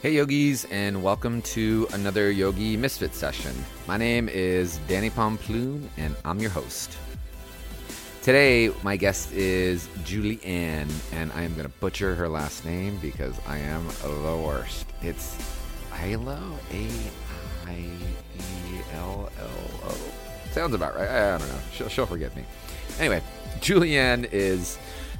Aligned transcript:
Hey, 0.00 0.14
yogis, 0.14 0.64
and 0.70 1.02
welcome 1.02 1.42
to 1.42 1.88
another 1.92 2.30
Yogi 2.30 2.76
Misfit 2.76 3.12
session. 3.12 3.52
My 3.88 3.96
name 3.96 4.28
is 4.28 4.78
Danny 4.86 5.10
Pomploon, 5.10 5.90
and 5.96 6.14
I'm 6.24 6.38
your 6.38 6.50
host. 6.52 6.96
Today, 8.22 8.72
my 8.84 8.96
guest 8.96 9.32
is 9.32 9.88
Julie 10.04 10.40
Ann, 10.44 10.86
and 11.10 11.32
I 11.32 11.42
am 11.42 11.52
going 11.54 11.66
to 11.66 11.74
butcher 11.80 12.14
her 12.14 12.28
last 12.28 12.64
name 12.64 12.96
because 13.02 13.34
I 13.44 13.58
am 13.58 13.88
the 14.04 14.40
worst. 14.40 14.86
It's 15.02 15.36
Ailo, 15.90 16.38
A 16.70 17.68
I 17.68 17.78
E 17.80 18.80
L 18.94 19.28
L 19.36 19.90
O. 19.90 19.96
Sounds 20.52 20.74
about 20.74 20.94
right. 20.94 21.08
I, 21.08 21.38
don't 21.38 21.48
know. 21.48 21.58
She'll, 21.72 21.88
she'll 21.88 22.06
forgive 22.06 22.36
me. 22.36 22.44
Anyway, 23.00 23.20
Julianne 23.58 24.32
is 24.32 24.78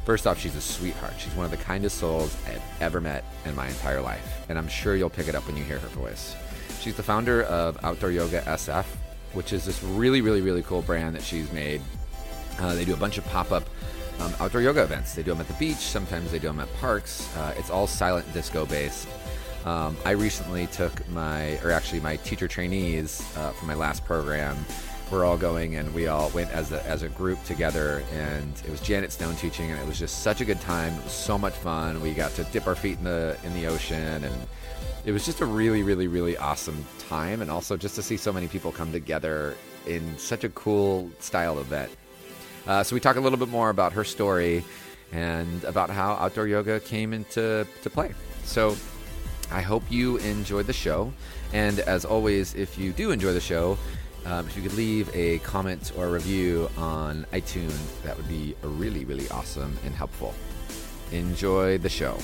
First 0.09 0.27
off, 0.27 0.41
she's 0.41 0.57
a 0.57 0.61
sweetheart. 0.63 1.13
She's 1.19 1.35
one 1.35 1.45
of 1.45 1.51
the 1.51 1.59
kindest 1.59 1.99
souls 1.99 2.35
I've 2.47 2.63
ever 2.81 2.99
met 2.99 3.25
in 3.45 3.55
my 3.55 3.69
entire 3.69 4.01
life, 4.01 4.47
and 4.49 4.57
I'm 4.57 4.67
sure 4.67 4.97
you'll 4.97 5.11
pick 5.11 5.29
it 5.29 5.35
up 5.35 5.47
when 5.47 5.55
you 5.55 5.63
hear 5.63 5.79
her 5.79 5.89
voice. 5.89 6.35
She's 6.81 6.97
the 6.97 7.03
founder 7.03 7.43
of 7.43 7.77
Outdoor 7.85 8.11
Yoga 8.11 8.41
SF, 8.41 8.87
which 9.35 9.53
is 9.53 9.67
this 9.67 9.83
really, 9.83 10.23
really, 10.23 10.41
really 10.41 10.63
cool 10.63 10.81
brand 10.81 11.15
that 11.15 11.23
she's 11.23 11.53
made. 11.53 11.83
Uh, 12.59 12.75
they 12.75 12.87
do 12.87 12.95
a 12.95 12.97
bunch 12.97 13.19
of 13.19 13.27
pop 13.27 13.53
up 13.53 13.65
um, 14.21 14.33
outdoor 14.41 14.63
yoga 14.63 14.83
events. 14.83 15.15
They 15.15 15.23
do 15.23 15.33
them 15.33 15.43
at 15.43 15.47
the 15.47 15.53
beach, 15.53 15.77
sometimes 15.77 16.33
they 16.33 16.39
do 16.39 16.47
them 16.47 16.61
at 16.61 16.75
parks. 16.77 17.29
Uh, 17.37 17.53
it's 17.59 17.69
all 17.69 17.87
silent 17.87 18.33
disco 18.33 18.65
based. 18.65 19.09
Um, 19.67 19.95
I 20.07 20.13
recently 20.13 20.69
took 20.69 21.07
my, 21.11 21.59
or 21.59 21.71
actually 21.71 22.01
my 22.01 22.17
teacher 22.17 22.49
trainees 22.49 23.21
uh, 23.37 23.51
for 23.51 23.67
my 23.67 23.75
last 23.75 24.07
program 24.07 24.57
we're 25.11 25.25
all 25.25 25.37
going 25.37 25.77
and 25.77 25.93
we 25.95 26.07
all 26.07 26.29
went 26.31 26.51
as 26.51 26.73
a, 26.73 26.85
as 26.87 27.03
a 27.03 27.09
group 27.09 27.43
together 27.45 28.03
and 28.13 28.53
it 28.65 28.71
was 28.71 28.81
Janet 28.81 29.13
Stone 29.13 29.37
teaching 29.37 29.71
and 29.71 29.81
it 29.81 29.87
was 29.87 29.99
just 29.99 30.23
such 30.23 30.41
a 30.41 30.45
good 30.45 30.61
time. 30.61 30.93
It 30.95 31.05
was 31.05 31.13
so 31.13 31.39
much 31.39 31.55
fun. 31.55 32.01
We 32.01 32.13
got 32.13 32.33
to 32.33 32.45
dip 32.45 32.67
our 32.67 32.75
feet 32.75 32.99
in 32.99 33.05
the 33.05 33.37
in 33.45 33.55
the 33.55 33.67
ocean 33.67 34.25
and 34.25 34.35
it 35.05 35.13
was 35.13 35.25
just 35.25 35.41
a 35.41 35.47
really 35.47 35.83
really 35.83 36.09
really 36.09 36.37
awesome 36.37 36.85
time 36.99 37.41
and 37.41 37.51
also 37.51 37.77
just 37.77 37.95
to 37.95 38.03
see 38.03 38.17
so 38.17 38.33
many 38.33 38.49
people 38.49 38.71
come 38.71 38.93
together 38.93 39.57
in 39.87 40.19
such 40.19 40.45
a 40.45 40.49
cool 40.51 41.11
style 41.19 41.59
event. 41.59 41.91
Uh, 42.67 42.83
so 42.83 42.95
we 42.95 43.01
talk 43.01 43.17
a 43.17 43.21
little 43.21 43.39
bit 43.39 43.49
more 43.49 43.71
about 43.71 43.93
her 43.95 44.05
story 44.05 44.63
and 45.13 45.65
about 45.65 45.89
how 45.89 46.13
outdoor 46.15 46.47
yoga 46.47 46.81
came 46.81 47.15
into 47.15 47.67
to 47.83 47.91
play. 47.91 48.13
So 48.45 48.77
I 49.51 49.63
hope 49.63 49.83
you 49.89 50.19
enjoyed 50.19 50.67
the 50.67 50.75
show. 50.75 51.13
And 51.55 51.81
as 51.81 52.05
always, 52.05 52.55
if 52.55 52.77
you 52.77 52.93
do 52.93 53.11
enjoy 53.11 53.33
the 53.33 53.41
show, 53.41 53.79
um, 54.27 54.47
if 54.47 54.57
you 54.57 54.63
could 54.63 54.75
leave 54.75 55.15
a 55.15 55.39
comment 55.39 55.93
or 55.97 56.07
a 56.07 56.11
review 56.11 56.71
on 56.77 57.27
iTunes, 57.33 58.03
that 58.03 58.17
would 58.17 58.29
be 58.29 58.55
really, 58.63 59.05
really 59.05 59.29
awesome 59.31 59.77
and 59.85 59.95
helpful. 59.95 60.35
Enjoy 61.13 61.79
the 61.79 61.89
show. 61.89 62.19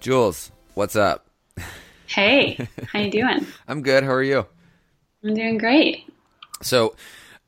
Jules, 0.00 0.52
what's 0.74 0.94
up? 0.94 1.26
Hey, 2.06 2.66
how 2.92 3.00
you 3.00 3.10
doing? 3.10 3.46
I'm 3.66 3.82
good. 3.82 4.04
How 4.04 4.12
are 4.12 4.22
you? 4.22 4.46
I'm 5.24 5.34
doing 5.34 5.58
great. 5.58 6.08
So, 6.62 6.94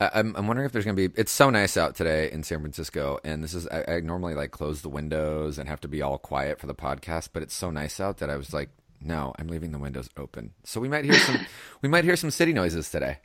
I'm, 0.00 0.34
I'm 0.34 0.46
wondering 0.46 0.64
if 0.64 0.72
there's 0.72 0.84
going 0.84 0.96
to 0.96 1.08
be. 1.08 1.20
It's 1.20 1.30
so 1.30 1.50
nice 1.50 1.76
out 1.76 1.94
today 1.94 2.30
in 2.30 2.42
San 2.42 2.60
Francisco, 2.60 3.18
and 3.22 3.44
this 3.44 3.52
is. 3.52 3.68
I, 3.68 3.84
I, 3.86 4.00
normally 4.00 4.34
like 4.34 4.50
close 4.50 4.80
the 4.80 4.88
windows 4.88 5.58
and 5.58 5.68
have 5.68 5.80
to 5.80 5.88
be 5.88 6.00
all 6.00 6.16
quiet 6.16 6.58
for 6.58 6.66
the 6.66 6.74
podcast, 6.74 7.30
but 7.32 7.42
it's 7.42 7.54
so 7.54 7.70
nice 7.70 8.00
out 8.00 8.18
that 8.18 8.30
I 8.30 8.36
was 8.36 8.54
like, 8.54 8.70
no, 9.02 9.34
I'm 9.38 9.48
leaving 9.48 9.72
the 9.72 9.78
windows 9.78 10.08
open, 10.16 10.52
so 10.64 10.80
we 10.80 10.88
might 10.88 11.05
hear 11.05 11.14
some. 11.14 11.39
we 11.83 11.89
might 11.89 12.05
hear 12.05 12.16
some 12.16 12.30
city 12.30 12.55
noises 12.55 12.90
today. 12.90 13.18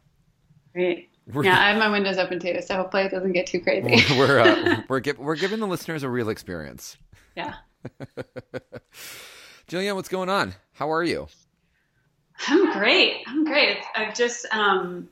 Great. 0.73 1.09
We're, 1.31 1.45
yeah, 1.45 1.59
I 1.59 1.69
have 1.69 1.77
my 1.77 1.89
windows 1.89 2.17
open 2.17 2.39
too, 2.39 2.61
so 2.61 2.75
hopefully 2.75 3.03
it 3.03 3.11
doesn't 3.11 3.31
get 3.31 3.47
too 3.47 3.61
crazy. 3.61 4.03
we're 4.17 4.39
uh, 4.39 4.81
we're 4.89 4.99
gi- 4.99 5.13
we're 5.13 5.37
giving 5.37 5.59
the 5.59 5.67
listeners 5.67 6.03
a 6.03 6.09
real 6.09 6.29
experience. 6.29 6.97
Yeah. 7.35 7.53
Jillian, 9.67 9.95
what's 9.95 10.09
going 10.09 10.29
on? 10.29 10.53
How 10.73 10.91
are 10.91 11.03
you? 11.03 11.27
I'm 12.47 12.73
great. 12.73 13.23
I'm 13.27 13.45
great. 13.45 13.77
I've 13.95 14.13
just 14.13 14.45
um, 14.51 15.07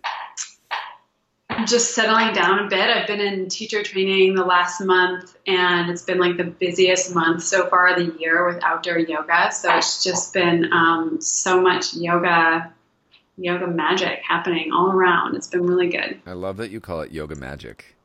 just 1.66 1.94
settling 1.96 2.34
down 2.34 2.60
a 2.60 2.68
bit. 2.68 2.90
I've 2.90 3.08
been 3.08 3.20
in 3.20 3.50
teacher 3.50 3.84
training 3.84 4.36
the 4.36 4.46
last 4.46 4.82
month, 4.82 5.38
and 5.48 5.90
it's 5.90 6.04
been 6.04 6.20
like 6.20 6.38
the 6.38 6.44
busiest 6.44 7.14
month 7.14 7.44
so 7.44 7.68
far 7.70 7.88
of 7.88 7.96
the 7.98 8.20
year 8.20 8.46
with 8.46 8.64
outdoor 8.64 9.00
yoga. 9.00 9.52
So 9.52 9.76
it's 9.78 10.04
just 10.04 10.34
been 10.34 10.72
um, 10.72 11.22
so 11.22 11.62
much 11.62 11.94
yoga, 11.94 12.74
yoga 13.38 13.68
magic 13.68 14.22
happening 14.28 14.72
all 14.72 14.92
around. 14.92 15.36
It's 15.36 15.48
been 15.48 15.66
really 15.66 15.90
good. 15.90 16.20
I 16.26 16.34
love 16.34 16.58
that 16.58 16.72
you 16.72 16.80
call 16.80 17.02
it 17.02 17.12
yoga 17.12 17.36
magic. 17.36 17.96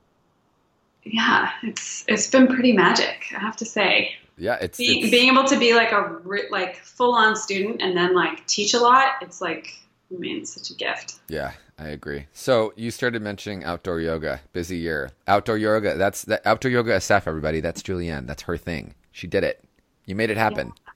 Yeah, 1.04 1.50
it's 1.62 2.04
it's 2.06 2.26
been 2.26 2.48
pretty 2.48 2.72
magic, 2.72 3.26
I 3.34 3.41
have 3.41 3.56
to 3.59 3.65
say. 3.65 4.15
Yeah, 4.36 4.56
it's, 4.60 4.78
Be, 4.78 5.00
it's... 5.00 5.10
being 5.10 5.32
able 5.32 5.44
to 5.44 5.59
be 5.59 5.75
like 5.75 5.92
a 5.92 6.20
like 6.50 6.76
full 6.76 7.15
on 7.15 7.34
student 7.34 7.82
and 7.82 7.97
then 7.97 8.15
like 8.15 8.47
teach 8.47 8.75
a 8.75 8.78
lot. 8.78 9.15
It's 9.20 9.41
like 9.41 9.75
I 10.10 10.19
mean, 10.19 10.38
it's 10.38 10.54
such 10.54 10.70
a 10.70 10.74
gift. 10.74 11.20
Yeah, 11.28 11.52
I 11.78 11.88
agree. 11.88 12.26
So 12.32 12.72
you 12.76 12.91
started 12.91 13.20
mentioning 13.20 13.64
outdoor 13.64 14.00
yoga. 14.00 14.41
Busy 14.52 14.78
year. 14.78 15.10
Outdoor 15.26 15.58
yoga. 15.58 15.96
That's 15.96 16.22
the 16.22 16.46
outdoor 16.48 16.70
yoga 16.70 16.92
SF. 16.92 17.26
Everybody. 17.26 17.60
That's 17.60 17.82
Julianne. 17.82 18.26
That's 18.26 18.42
her 18.42 18.56
thing. 18.56 18.94
She 19.12 19.26
did 19.26 19.44
it. 19.44 19.62
You 20.06 20.14
made 20.14 20.30
it 20.30 20.38
happen. 20.38 20.72
Yeah. 20.86 20.92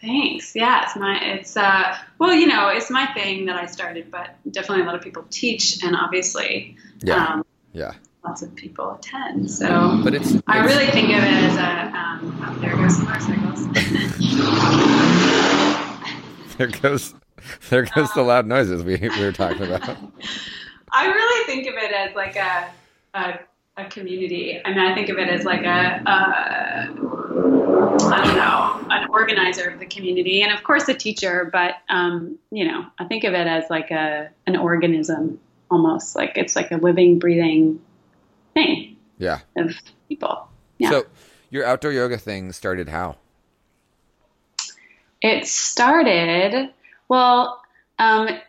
Thanks. 0.00 0.54
Yeah, 0.56 0.84
it's 0.84 0.96
my. 0.96 1.20
It's 1.20 1.56
uh. 1.56 1.96
Well, 2.18 2.34
you 2.34 2.46
know, 2.46 2.68
it's 2.68 2.90
my 2.90 3.06
thing 3.14 3.46
that 3.46 3.56
I 3.56 3.66
started, 3.66 4.10
but 4.10 4.34
definitely 4.50 4.82
a 4.82 4.86
lot 4.86 4.94
of 4.96 5.02
people 5.02 5.24
teach, 5.30 5.82
and 5.82 5.94
obviously, 5.96 6.76
yeah, 7.00 7.26
um, 7.26 7.44
yeah, 7.72 7.94
lots 8.24 8.42
of 8.42 8.54
people 8.54 8.92
attend. 8.94 9.50
So, 9.50 10.00
but 10.02 10.14
it's. 10.14 10.36
I 10.46 10.64
really 10.64 10.86
think 10.86 11.08
of 11.10 11.22
it 11.22 11.32
as 11.32 11.56
a. 11.56 11.96
Um, 11.96 12.44
oh, 12.44 12.58
there 12.60 12.76
goes 12.76 12.96
some 12.96 13.06
motorcycles. 13.06 13.66
there 16.58 16.68
goes 16.68 17.14
there 17.70 17.84
goes 17.94 18.12
the 18.12 18.22
loud 18.22 18.46
noises 18.46 18.82
we, 18.82 18.96
we 18.96 19.20
were 19.20 19.32
talking 19.32 19.62
about. 19.62 19.88
I 20.92 21.06
really 21.06 21.46
think 21.46 21.66
of 21.66 21.74
it 21.74 21.92
as 21.92 22.14
like 22.14 22.36
a, 22.36 22.70
a, 23.14 23.38
a 23.76 23.84
community. 23.86 24.60
I 24.64 24.70
mean, 24.70 24.78
I 24.78 24.94
think 24.94 25.08
of 25.10 25.18
it 25.18 25.28
as 25.28 25.44
like 25.44 25.62
a, 25.64 26.02
a 26.06 27.18
I 28.10 28.24
don't 28.24 28.36
know, 28.36 28.86
an 28.90 29.08
organizer 29.10 29.68
of 29.68 29.78
the 29.78 29.86
community, 29.86 30.42
and 30.42 30.52
of 30.52 30.62
course 30.62 30.88
a 30.88 30.94
teacher. 30.94 31.48
But 31.52 31.76
um, 31.88 32.38
you 32.50 32.66
know, 32.66 32.86
I 32.98 33.04
think 33.04 33.24
of 33.24 33.34
it 33.34 33.46
as 33.46 33.64
like 33.70 33.90
a 33.90 34.30
an 34.46 34.56
organism, 34.56 35.38
almost 35.70 36.16
like 36.16 36.32
it's 36.36 36.56
like 36.56 36.70
a 36.70 36.76
living, 36.76 37.18
breathing 37.18 37.80
thing. 38.54 38.96
Yeah. 39.18 39.40
Of 39.56 39.74
people. 40.08 40.48
Yeah. 40.78 40.90
So, 40.90 41.06
your 41.50 41.64
outdoor 41.64 41.92
yoga 41.92 42.18
thing 42.18 42.52
started 42.52 42.88
how? 42.88 43.16
It 45.20 45.46
started 45.46 46.70
well, 47.08 47.60
um, 47.98 48.28
it 48.28 48.42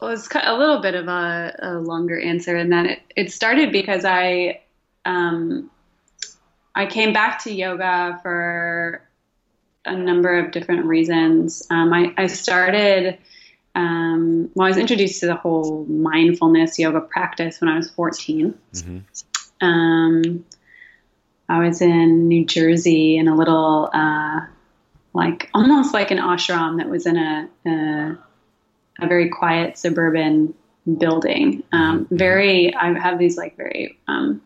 was 0.00 0.28
a 0.34 0.56
little 0.56 0.80
bit 0.80 0.94
of 0.94 1.08
a, 1.08 1.56
a 1.60 1.72
longer 1.74 2.18
answer 2.18 2.56
in 2.56 2.70
that 2.70 2.86
it, 2.86 3.00
it 3.16 3.32
started 3.32 3.72
because 3.72 4.04
I 4.04 4.60
um, 5.04 5.70
I 6.74 6.86
came 6.86 7.12
back 7.12 7.42
to 7.44 7.52
yoga 7.52 8.18
for 8.22 9.02
a 9.84 9.96
number 9.96 10.38
of 10.38 10.52
different 10.52 10.84
reasons. 10.84 11.66
Um, 11.70 11.92
I, 11.92 12.14
I, 12.16 12.26
started, 12.26 13.18
um, 13.74 14.50
well, 14.54 14.66
I 14.66 14.70
was 14.70 14.76
introduced 14.76 15.20
to 15.20 15.26
the 15.26 15.34
whole 15.34 15.84
mindfulness 15.86 16.78
yoga 16.78 17.00
practice 17.00 17.60
when 17.60 17.68
I 17.70 17.76
was 17.76 17.90
14. 17.90 18.54
Mm-hmm. 18.72 19.66
Um, 19.66 20.44
I 21.48 21.66
was 21.66 21.82
in 21.82 22.28
New 22.28 22.46
Jersey 22.46 23.16
in 23.16 23.26
a 23.26 23.34
little 23.34 23.90
uh, 23.92 24.40
like 25.12 25.50
almost 25.54 25.92
like 25.92 26.10
an 26.10 26.18
ashram 26.18 26.78
that 26.78 26.88
was 26.88 27.06
in 27.06 27.16
a 27.16 27.48
a, 27.66 28.18
a 29.00 29.06
very 29.06 29.28
quiet 29.28 29.78
suburban 29.78 30.54
building. 30.98 31.62
Um, 31.72 32.04
mm-hmm. 32.04 32.16
very, 32.16 32.74
I 32.74 32.98
have 32.98 33.18
these 33.18 33.36
like 33.36 33.56
very, 33.56 33.98
um, 34.08 34.42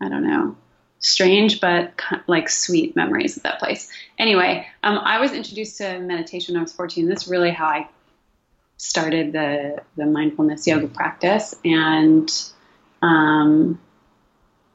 I 0.00 0.08
don't 0.08 0.26
know, 0.26 0.56
strange 0.98 1.60
but 1.60 2.00
like 2.26 2.48
sweet 2.48 2.96
memories 2.96 3.36
of 3.36 3.42
that 3.44 3.58
place. 3.58 3.90
Anyway, 4.18 4.66
um, 4.82 4.98
I 4.98 5.20
was 5.20 5.32
introduced 5.32 5.78
to 5.78 5.98
meditation 5.98 6.54
when 6.54 6.60
I 6.60 6.62
was 6.62 6.72
14. 6.72 7.08
That's 7.08 7.28
really 7.28 7.50
how 7.50 7.66
I 7.66 7.88
started 8.76 9.32
the 9.32 9.82
the 9.96 10.06
mindfulness 10.06 10.66
yoga 10.66 10.88
practice, 10.88 11.54
and 11.64 12.30
um, 13.00 13.80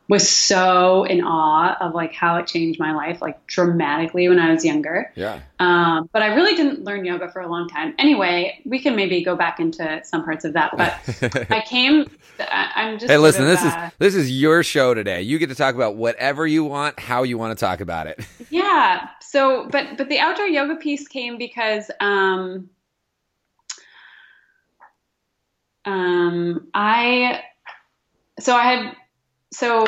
was 0.09 0.29
so 0.29 1.03
in 1.03 1.21
awe 1.21 1.75
of 1.81 1.93
like 1.93 2.13
how 2.13 2.37
it 2.37 2.47
changed 2.47 2.79
my 2.79 2.93
life 2.93 3.21
like 3.21 3.45
dramatically 3.45 4.29
when 4.29 4.39
I 4.39 4.53
was 4.53 4.63
younger. 4.63 5.11
Yeah. 5.15 5.41
Um, 5.59 6.09
but 6.13 6.21
I 6.21 6.27
really 6.27 6.55
didn't 6.55 6.83
learn 6.85 7.03
yoga 7.03 7.29
for 7.29 7.41
a 7.41 7.47
long 7.47 7.67
time. 7.67 7.93
Anyway, 7.99 8.61
we 8.65 8.79
can 8.79 8.95
maybe 8.95 9.21
go 9.23 9.35
back 9.35 9.59
into 9.59 10.01
some 10.05 10.23
parts 10.23 10.45
of 10.45 10.53
that. 10.53 10.71
But 10.77 11.51
I 11.51 11.61
came. 11.61 12.09
I'm 12.39 12.99
just. 12.99 13.11
Hey, 13.11 13.17
listen. 13.17 13.43
Of, 13.43 13.49
this 13.49 13.63
uh, 13.63 13.67
is 13.67 13.93
this 13.99 14.15
is 14.15 14.31
your 14.31 14.63
show 14.63 14.93
today. 14.93 15.21
You 15.23 15.39
get 15.39 15.49
to 15.49 15.55
talk 15.55 15.75
about 15.75 15.97
whatever 15.97 16.47
you 16.47 16.63
want, 16.63 16.99
how 16.99 17.23
you 17.23 17.37
want 17.37 17.57
to 17.57 17.65
talk 17.65 17.81
about 17.81 18.07
it. 18.07 18.19
Yeah. 18.49 19.09
So, 19.19 19.67
but 19.69 19.97
but 19.97 20.07
the 20.07 20.19
outdoor 20.19 20.45
yoga 20.45 20.75
piece 20.77 21.07
came 21.07 21.37
because. 21.37 21.91
Um, 21.99 22.69
um, 25.83 26.67
I 26.73 27.41
so 28.39 28.55
I 28.55 28.63
had 28.63 28.95
so 29.51 29.85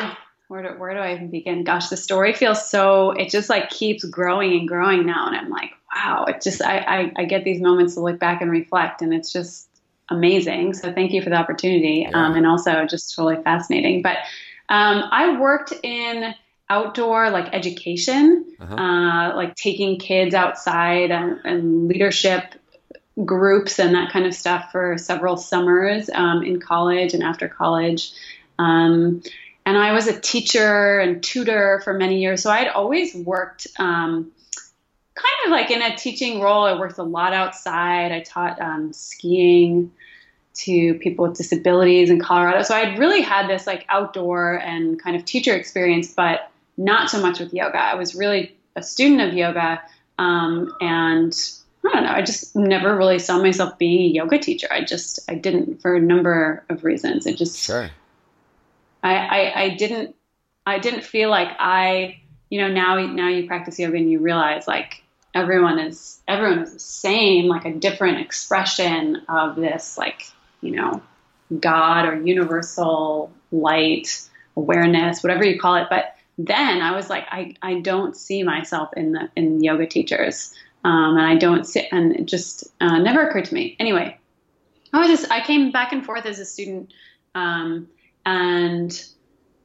where 0.48 0.62
do, 0.62 0.78
where 0.80 0.94
do 0.94 1.00
I 1.00 1.14
even 1.14 1.30
begin? 1.30 1.64
Gosh, 1.64 1.88
the 1.88 1.96
story 1.96 2.32
feels 2.32 2.68
so 2.68 3.12
it 3.12 3.30
just 3.30 3.48
like 3.48 3.70
keeps 3.70 4.04
growing 4.04 4.52
and 4.52 4.66
growing 4.68 5.06
now, 5.06 5.26
and 5.26 5.36
I'm 5.36 5.48
like, 5.48 5.70
wow, 5.94 6.24
it 6.24 6.42
just 6.42 6.62
I, 6.62 6.78
I, 6.78 7.12
I 7.18 7.24
get 7.24 7.44
these 7.44 7.60
moments 7.60 7.94
to 7.94 8.00
look 8.00 8.18
back 8.18 8.42
and 8.42 8.50
reflect, 8.50 9.00
and 9.00 9.14
it's 9.14 9.32
just 9.32 9.68
amazing. 10.08 10.74
So 10.74 10.92
thank 10.92 11.12
you 11.12 11.22
for 11.22 11.30
the 11.30 11.36
opportunity, 11.36 12.06
yeah. 12.08 12.26
um, 12.26 12.34
and 12.34 12.46
also 12.46 12.84
just 12.86 13.14
totally 13.14 13.42
fascinating. 13.42 14.02
But 14.02 14.16
um, 14.68 15.04
I 15.10 15.38
worked 15.38 15.72
in 15.82 16.34
outdoor 16.68 17.30
like 17.30 17.52
education, 17.52 18.44
uh-huh. 18.60 18.74
uh, 18.74 19.36
like 19.36 19.56
taking 19.56 19.98
kids 19.98 20.34
outside 20.34 21.10
and, 21.10 21.40
and, 21.44 21.88
leadership 21.88 22.54
groups 23.24 23.80
and 23.80 23.94
that 23.96 24.12
kind 24.12 24.24
of 24.24 24.32
stuff 24.32 24.70
for 24.70 24.96
several 24.96 25.36
summers 25.36 26.08
um, 26.14 26.44
in 26.44 26.60
college 26.60 27.12
and 27.12 27.24
after 27.24 27.48
college. 27.48 28.12
Um, 28.58 29.22
and 29.66 29.76
I 29.76 29.92
was 29.92 30.06
a 30.06 30.18
teacher 30.18 30.98
and 30.98 31.22
tutor 31.22 31.80
for 31.84 31.94
many 31.94 32.20
years, 32.20 32.42
so 32.42 32.50
I'd 32.50 32.68
always 32.68 33.14
worked 33.14 33.66
um, 33.78 34.32
kind 35.14 35.46
of 35.46 35.50
like 35.50 35.70
in 35.70 35.82
a 35.82 35.96
teaching 35.96 36.40
role. 36.40 36.64
I 36.64 36.78
worked 36.78 36.98
a 36.98 37.02
lot 37.02 37.32
outside. 37.32 38.12
I 38.12 38.20
taught 38.20 38.60
um, 38.60 38.92
skiing 38.92 39.92
to 40.54 40.94
people 40.94 41.28
with 41.28 41.36
disabilities 41.36 42.10
in 42.10 42.20
Colorado. 42.20 42.62
So 42.62 42.74
I'd 42.74 42.98
really 42.98 43.22
had 43.22 43.48
this 43.48 43.66
like 43.66 43.84
outdoor 43.88 44.54
and 44.54 45.00
kind 45.02 45.16
of 45.16 45.24
teacher 45.24 45.54
experience, 45.54 46.12
but 46.12 46.50
not 46.76 47.10
so 47.10 47.20
much 47.20 47.38
with 47.38 47.52
yoga. 47.52 47.78
I 47.78 47.94
was 47.94 48.14
really 48.14 48.56
a 48.76 48.82
student 48.82 49.20
of 49.20 49.34
yoga, 49.34 49.80
um, 50.18 50.74
and 50.80 51.32
I 51.84 51.92
don't 51.92 52.04
know. 52.04 52.12
I 52.12 52.22
just 52.22 52.54
never 52.54 52.96
really 52.96 53.18
saw 53.18 53.40
myself 53.40 53.78
being 53.78 54.10
a 54.10 54.14
yoga 54.14 54.38
teacher. 54.38 54.68
I 54.70 54.82
just 54.82 55.20
I 55.28 55.34
didn't 55.34 55.80
for 55.80 55.94
a 55.94 56.00
number 56.00 56.64
of 56.68 56.84
reasons. 56.84 57.26
It 57.26 57.36
just 57.36 57.58
sure. 57.58 57.90
I, 59.02 59.14
I, 59.14 59.62
I 59.62 59.68
didn't 59.70 60.16
I 60.66 60.78
didn't 60.78 61.04
feel 61.04 61.30
like 61.30 61.48
I 61.58 62.20
you 62.48 62.60
know 62.60 62.68
now 62.68 62.96
now 63.06 63.28
you 63.28 63.46
practice 63.46 63.78
yoga 63.78 63.96
and 63.96 64.10
you 64.10 64.20
realize 64.20 64.68
like 64.68 65.02
everyone 65.34 65.78
is 65.78 66.20
everyone 66.28 66.60
is 66.60 66.72
the 66.72 66.80
same 66.80 67.46
like 67.46 67.64
a 67.64 67.72
different 67.72 68.20
expression 68.20 69.22
of 69.28 69.56
this 69.56 69.96
like 69.96 70.30
you 70.60 70.72
know 70.72 71.02
God 71.58 72.06
or 72.06 72.20
universal 72.20 73.32
light 73.52 74.28
awareness 74.56 75.22
whatever 75.22 75.44
you 75.44 75.58
call 75.58 75.76
it 75.76 75.86
but 75.88 76.16
then 76.46 76.80
I 76.80 76.92
was 76.92 77.10
like, 77.10 77.26
I, 77.30 77.54
I 77.62 77.80
don't 77.80 78.16
see 78.16 78.42
myself 78.42 78.90
in 78.96 79.12
the 79.12 79.30
in 79.36 79.62
yoga 79.62 79.86
teachers, 79.86 80.54
um, 80.84 81.16
and 81.16 81.26
I 81.26 81.36
don't 81.36 81.64
sit, 81.64 81.88
and 81.92 82.16
it 82.16 82.26
just 82.26 82.64
uh, 82.80 82.98
never 82.98 83.28
occurred 83.28 83.46
to 83.46 83.54
me. 83.54 83.76
Anyway, 83.78 84.18
I 84.92 84.98
was 84.98 85.08
just 85.08 85.30
I 85.30 85.44
came 85.44 85.70
back 85.70 85.92
and 85.92 86.04
forth 86.04 86.26
as 86.26 86.38
a 86.38 86.44
student, 86.44 86.92
um, 87.34 87.88
and 88.26 89.04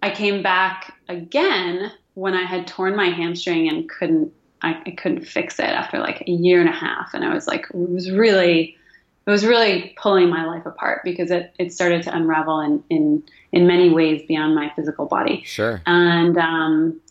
I 0.02 0.12
came 0.12 0.44
back 0.44 0.94
again 1.10 1.92
when 2.14 2.34
I 2.34 2.44
had 2.44 2.68
torn 2.68 2.96
my 2.96 3.10
hamstring 3.10 3.68
and 3.70 3.90
couldn't 3.90 4.32
I, 4.62 4.82
I 4.86 4.92
couldn't 4.92 5.26
fix 5.26 5.60
it 5.60 5.64
after 5.64 6.00
like 6.00 6.24
a 6.28 6.32
year 6.32 6.60
and 6.60 6.70
a 6.70 6.74
half, 6.74 7.14
and 7.14 7.24
I 7.24 7.34
was 7.34 7.48
like, 7.48 7.68
it 7.70 7.90
was 7.90 8.12
really 8.12 8.78
it 9.26 9.32
was 9.32 9.46
really 9.46 9.96
pulling 9.98 10.30
my 10.30 10.46
life 10.46 10.66
apart 10.66 11.02
because 11.04 11.32
it, 11.32 11.54
it 11.58 11.74
started 11.74 12.04
to 12.04 12.16
unravel 12.16 12.60
in, 12.62 12.84
in, 12.90 13.24
in 13.52 13.66
many 13.66 13.90
ways 13.90 14.22
beyond 14.28 14.54
my 14.54 14.72
physical 14.76 15.08
body. 15.08 15.42
Sure. 15.46 15.82
And, 15.88 16.38
um, 16.38 17.02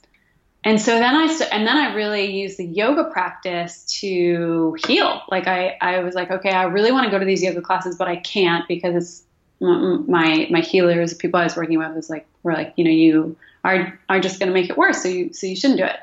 and 0.63 0.81
so 0.81 0.93
then 0.93 1.15
I, 1.15 1.27
st- 1.27 1.53
and 1.53 1.67
then 1.67 1.77
I 1.77 1.93
really 1.95 2.27
used 2.27 2.57
the 2.57 2.67
yoga 2.67 3.11
practice 3.11 3.85
to 4.01 4.77
heal. 4.87 5.23
Like 5.29 5.49
I, 5.49 5.77
I 5.81 5.99
was 6.01 6.15
like, 6.15 6.31
okay, 6.31 6.51
I 6.51 6.65
really 6.65 6.93
want 6.93 7.05
to 7.05 7.11
go 7.11 7.19
to 7.19 7.25
these 7.25 7.43
yoga 7.43 7.61
classes, 7.61 7.97
but 7.97 8.07
I 8.07 8.17
can't 8.17 8.67
because 8.69 8.95
it's 8.95 9.24
my, 9.61 10.47
my 10.51 10.61
healers, 10.61 11.15
people 11.15 11.41
I 11.41 11.45
was 11.45 11.57
working 11.57 11.79
with 11.79 11.95
was 11.95 12.11
like, 12.11 12.27
were 12.43 12.53
like, 12.53 12.75
you 12.77 12.85
know, 12.85 12.91
you 12.91 13.37
are, 13.65 13.99
are 14.09 14.21
just 14.21 14.39
going 14.39 14.49
to 14.49 14.55
make 14.55 14.71
it 14.71 14.77
worse. 14.77 15.03
So 15.03 15.09
you, 15.09 15.33
so 15.33 15.47
you 15.47 15.57
shouldn't 15.57 15.79
do 15.79 15.87
it. 15.87 15.97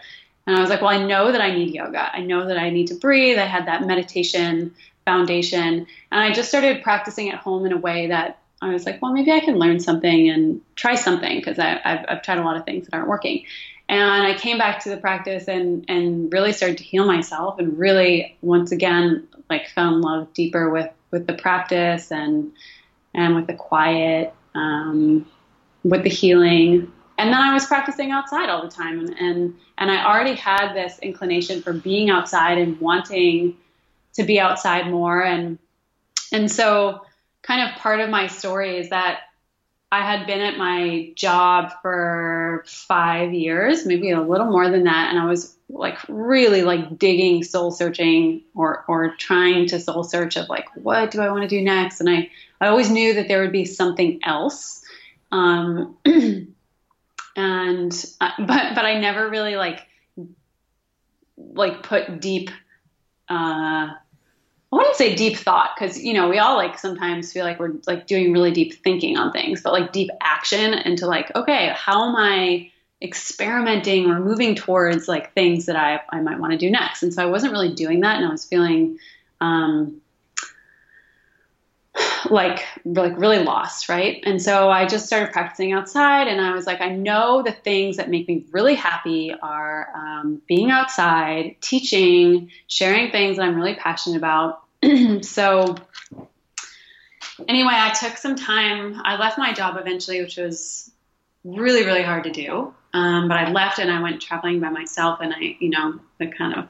And 0.48 0.56
I 0.56 0.62
was 0.62 0.70
like, 0.70 0.82
well, 0.82 0.90
I 0.90 1.06
know 1.06 1.32
that 1.32 1.42
I 1.42 1.54
need 1.54 1.74
yoga. 1.74 2.10
I 2.12 2.22
know 2.22 2.48
that 2.48 2.58
I 2.58 2.72
need 2.72 2.88
to 2.88 2.96
breathe. 2.96 3.38
I 3.38 3.46
had 3.46 3.68
that 3.68 3.86
meditation 3.86 4.74
foundation. 5.06 5.88
And 6.12 6.20
I 6.20 6.32
just 6.32 6.50
started 6.50 6.84
practicing 6.84 7.30
at 7.30 7.40
home 7.40 7.66
in 7.66 7.72
a 7.72 7.78
way 7.78 8.08
that 8.08 8.40
I 8.62 8.70
was 8.70 8.86
like, 8.86 9.02
well, 9.02 9.14
maybe 9.14 9.32
I 9.32 9.40
can 9.40 9.58
learn 9.58 9.80
something 9.80 10.30
and 10.30 10.62
try 10.76 10.96
something 10.96 11.38
because 11.38 11.60
I've, 11.60 12.06
I've 12.08 12.22
tried 12.22 12.40
a 12.40 12.44
lot 12.44 12.58
of 12.58 12.66
things 12.66 12.88
that 12.88 12.96
aren't 12.96 13.08
working. 13.08 13.46
And 13.90 14.24
I 14.24 14.36
came 14.36 14.58
back 14.58 14.84
to 14.84 14.90
the 14.90 14.98
practice 14.98 15.48
and, 15.48 15.86
and 15.88 16.32
really 16.32 16.54
started 16.54 16.78
to 16.78 16.84
heal 16.84 17.06
myself 17.06 17.60
and 17.60 17.78
really, 17.78 18.38
once 18.42 18.72
again, 18.72 19.28
like 19.50 19.68
fell 19.68 19.96
in 19.96 20.02
love 20.02 20.34
deeper 20.34 20.70
with, 20.70 20.90
with 21.12 21.28
the 21.28 21.34
practice 21.34 22.12
and, 22.12 22.52
and 23.14 23.36
with 23.36 23.48
the 23.48 23.54
quiet, 23.54 24.34
um, 24.56 25.26
with 25.84 26.04
the 26.04 26.10
healing. 26.10 26.92
And 27.18 27.34
then 27.34 27.40
I 27.40 27.54
was 27.54 27.66
practicing 27.66 28.12
outside 28.12 28.50
all 28.50 28.64
the 28.64 28.72
time. 28.72 29.00
And, 29.00 29.16
and, 29.20 29.56
and 29.78 29.92
I 29.92 30.06
already 30.06 30.34
had 30.36 30.74
this 30.74 30.98
inclination 31.00 31.62
for 31.62 31.74
being 31.74 32.10
outside 32.10 32.58
and 32.58 32.80
wanting 32.80 33.58
to 34.14 34.24
be 34.24 34.40
outside 34.40 34.90
more 34.90 35.22
and 35.22 35.58
and 36.32 36.50
so 36.50 37.02
kind 37.42 37.70
of 37.70 37.76
part 37.78 38.00
of 38.00 38.10
my 38.10 38.28
story 38.28 38.78
is 38.78 38.90
that 38.90 39.22
I 39.92 40.02
had 40.02 40.26
been 40.26 40.40
at 40.40 40.58
my 40.58 41.12
job 41.16 41.74
for 41.82 42.64
five 42.66 43.34
years, 43.34 43.86
maybe 43.86 44.12
a 44.12 44.22
little 44.22 44.48
more 44.48 44.70
than 44.70 44.86
that, 44.86 45.10
and 45.10 45.20
I 45.20 45.26
was 45.26 45.54
like 45.68 45.98
really 46.08 46.62
like 46.62 46.98
digging, 46.98 47.44
soul 47.44 47.72
searching, 47.72 48.44
or 48.56 48.86
or 48.88 49.16
trying 49.18 49.68
to 49.68 49.80
soul 49.80 50.06
search 50.06 50.38
of 50.38 50.48
like 50.48 50.68
what 50.76 51.12
do 51.12 51.22
I 51.22 51.30
want 51.30 51.44
to 51.44 51.50
do 51.50 51.62
next, 51.62 52.00
and 52.00 52.10
I 52.10 52.30
I 52.62 52.68
always 52.68 52.90
knew 52.90 53.16
that 53.16 53.28
there 53.28 53.42
would 53.42 53.52
be 53.52 53.66
something 53.66 54.22
else, 54.24 54.82
um, 55.34 55.98
and 56.06 56.56
uh, 58.22 58.32
but 58.40 58.76
but 58.76 58.86
I 58.86 58.98
never 59.00 59.30
really 59.30 59.58
like 59.58 59.86
like 61.38 61.84
put 61.84 62.22
deep 62.22 62.50
uh, 63.28 63.90
I 64.72 64.78
wouldn't 64.78 64.96
say 64.96 65.16
deep 65.16 65.36
thought 65.36 65.72
because 65.76 66.02
you 66.02 66.14
know 66.14 66.30
we 66.30 66.40
all 66.40 66.56
like 66.56 66.80
sometimes 66.80 67.34
feel 67.34 67.44
like 67.44 67.60
we're 67.60 67.74
like 67.88 68.08
doing 68.08 68.32
really 68.32 68.52
deep 68.52 68.74
thinking 68.84 69.18
on 69.18 69.32
things, 69.32 69.62
but 69.62 69.74
like 69.74 69.92
deep 69.92 70.10
action 70.22 70.74
into 70.74 71.08
like 71.08 71.36
okay, 71.36 71.74
how 71.76 72.08
am 72.08 72.16
I 72.16 72.72
experimenting 73.02 74.06
or 74.10 74.20
moving 74.20 74.56
towards 74.56 75.08
like 75.08 75.34
things 75.34 75.66
that 75.66 75.76
I 75.76 76.02
I 76.10 76.22
might 76.22 76.40
want 76.40 76.54
to 76.54 76.58
do 76.58 76.70
next? 76.70 77.04
And 77.04 77.14
so 77.14 77.22
I 77.22 77.26
wasn't 77.26 77.52
really 77.52 77.74
doing 77.74 78.02
that, 78.02 78.18
and 78.18 78.26
I 78.26 78.30
was 78.30 78.46
feeling 78.46 78.98
um, 79.42 80.00
like 82.30 82.66
like 82.86 83.18
really 83.18 83.40
lost, 83.40 83.90
right? 83.90 84.24
And 84.26 84.42
so 84.42 84.70
I 84.70 84.86
just 84.86 85.06
started 85.06 85.34
practicing 85.34 85.74
outside, 85.74 86.28
and 86.28 86.40
I 86.40 86.54
was 86.54 86.66
like, 86.66 86.82
I 86.82 86.90
know 86.96 87.44
the 87.44 87.52
things 87.52 87.98
that 87.98 88.10
make 88.10 88.28
me 88.28 88.46
really 88.52 88.76
happy 88.76 89.34
are 89.42 89.90
um, 89.96 90.42
being 90.48 90.72
outside, 90.72 91.58
teaching, 91.62 92.52
sharing 92.68 93.12
things 93.12 93.38
that 93.38 93.44
I'm 93.44 93.56
really 93.56 93.76
passionate 93.76 94.18
about. 94.18 94.64
so 95.22 95.76
anyway, 97.48 97.74
I 97.74 97.92
took 97.92 98.18
some 98.18 98.36
time. 98.36 99.02
I 99.04 99.18
left 99.18 99.38
my 99.38 99.54
job 99.54 99.78
eventually, 99.78 100.22
which 100.22 100.38
was 100.38 100.92
really 101.44 101.86
really 101.86 102.04
hard 102.04 102.24
to 102.26 102.32
do. 102.32 102.74
Um, 102.94 103.28
but 103.28 103.38
I 103.38 103.52
left 103.52 103.80
and 103.80 103.90
I 103.90 104.02
went 104.02 104.22
traveling 104.22 104.60
by 104.60 104.70
myself, 104.70 105.20
and 105.22 105.34
I, 105.34 105.56
you 105.60 105.70
know, 105.70 106.00
the 106.20 106.28
kind 106.28 106.56
of 106.56 106.68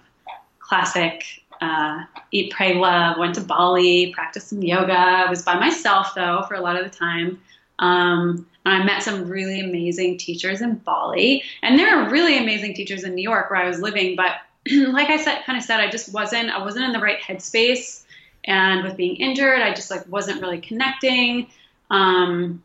classic 0.60 1.24
uh, 1.62 2.04
eat, 2.32 2.52
pray, 2.52 2.76
love. 2.76 3.18
Went 3.18 3.36
to 3.36 3.42
Bali, 3.42 4.12
practiced 4.14 4.50
some 4.50 4.62
yoga. 4.62 4.94
I 4.94 5.30
was 5.30 5.44
by 5.44 5.56
myself 5.56 6.14
though 6.16 6.44
for 6.48 6.56
a 6.56 6.62
lot 6.62 6.76
of 6.76 6.84
the 6.84 6.96
time. 6.96 7.40
Um, 7.80 8.48
and 8.66 8.82
I 8.82 8.84
met 8.84 9.02
some 9.02 9.28
really 9.28 9.60
amazing 9.60 10.18
teachers 10.20 10.62
in 10.62 10.76
Bali, 10.76 11.44
and 11.64 11.80
there 11.80 11.98
are 11.98 12.10
really 12.10 12.38
amazing 12.38 12.76
teachers 12.76 13.04
in 13.04 13.16
New 13.16 13.24
York 13.24 13.50
where 13.50 13.60
I 13.60 13.68
was 13.68 13.80
living. 13.80 14.16
But 14.16 14.34
like 14.72 15.10
I 15.10 15.18
said, 15.18 15.44
kind 15.46 15.58
of 15.58 15.64
said, 15.64 15.80
I 15.80 15.90
just 15.90 16.14
wasn't. 16.14 16.50
I 16.50 16.64
wasn't 16.64 16.86
in 16.86 16.92
the 16.94 17.00
right 17.00 17.20
headspace, 17.20 18.04
and 18.44 18.84
with 18.84 18.98
being 18.98 19.18
injured, 19.18 19.62
I 19.62 19.74
just 19.74 19.92
like 19.92 20.08
wasn't 20.08 20.42
really 20.42 20.62
connecting. 20.62 21.48
Um, 21.90 22.64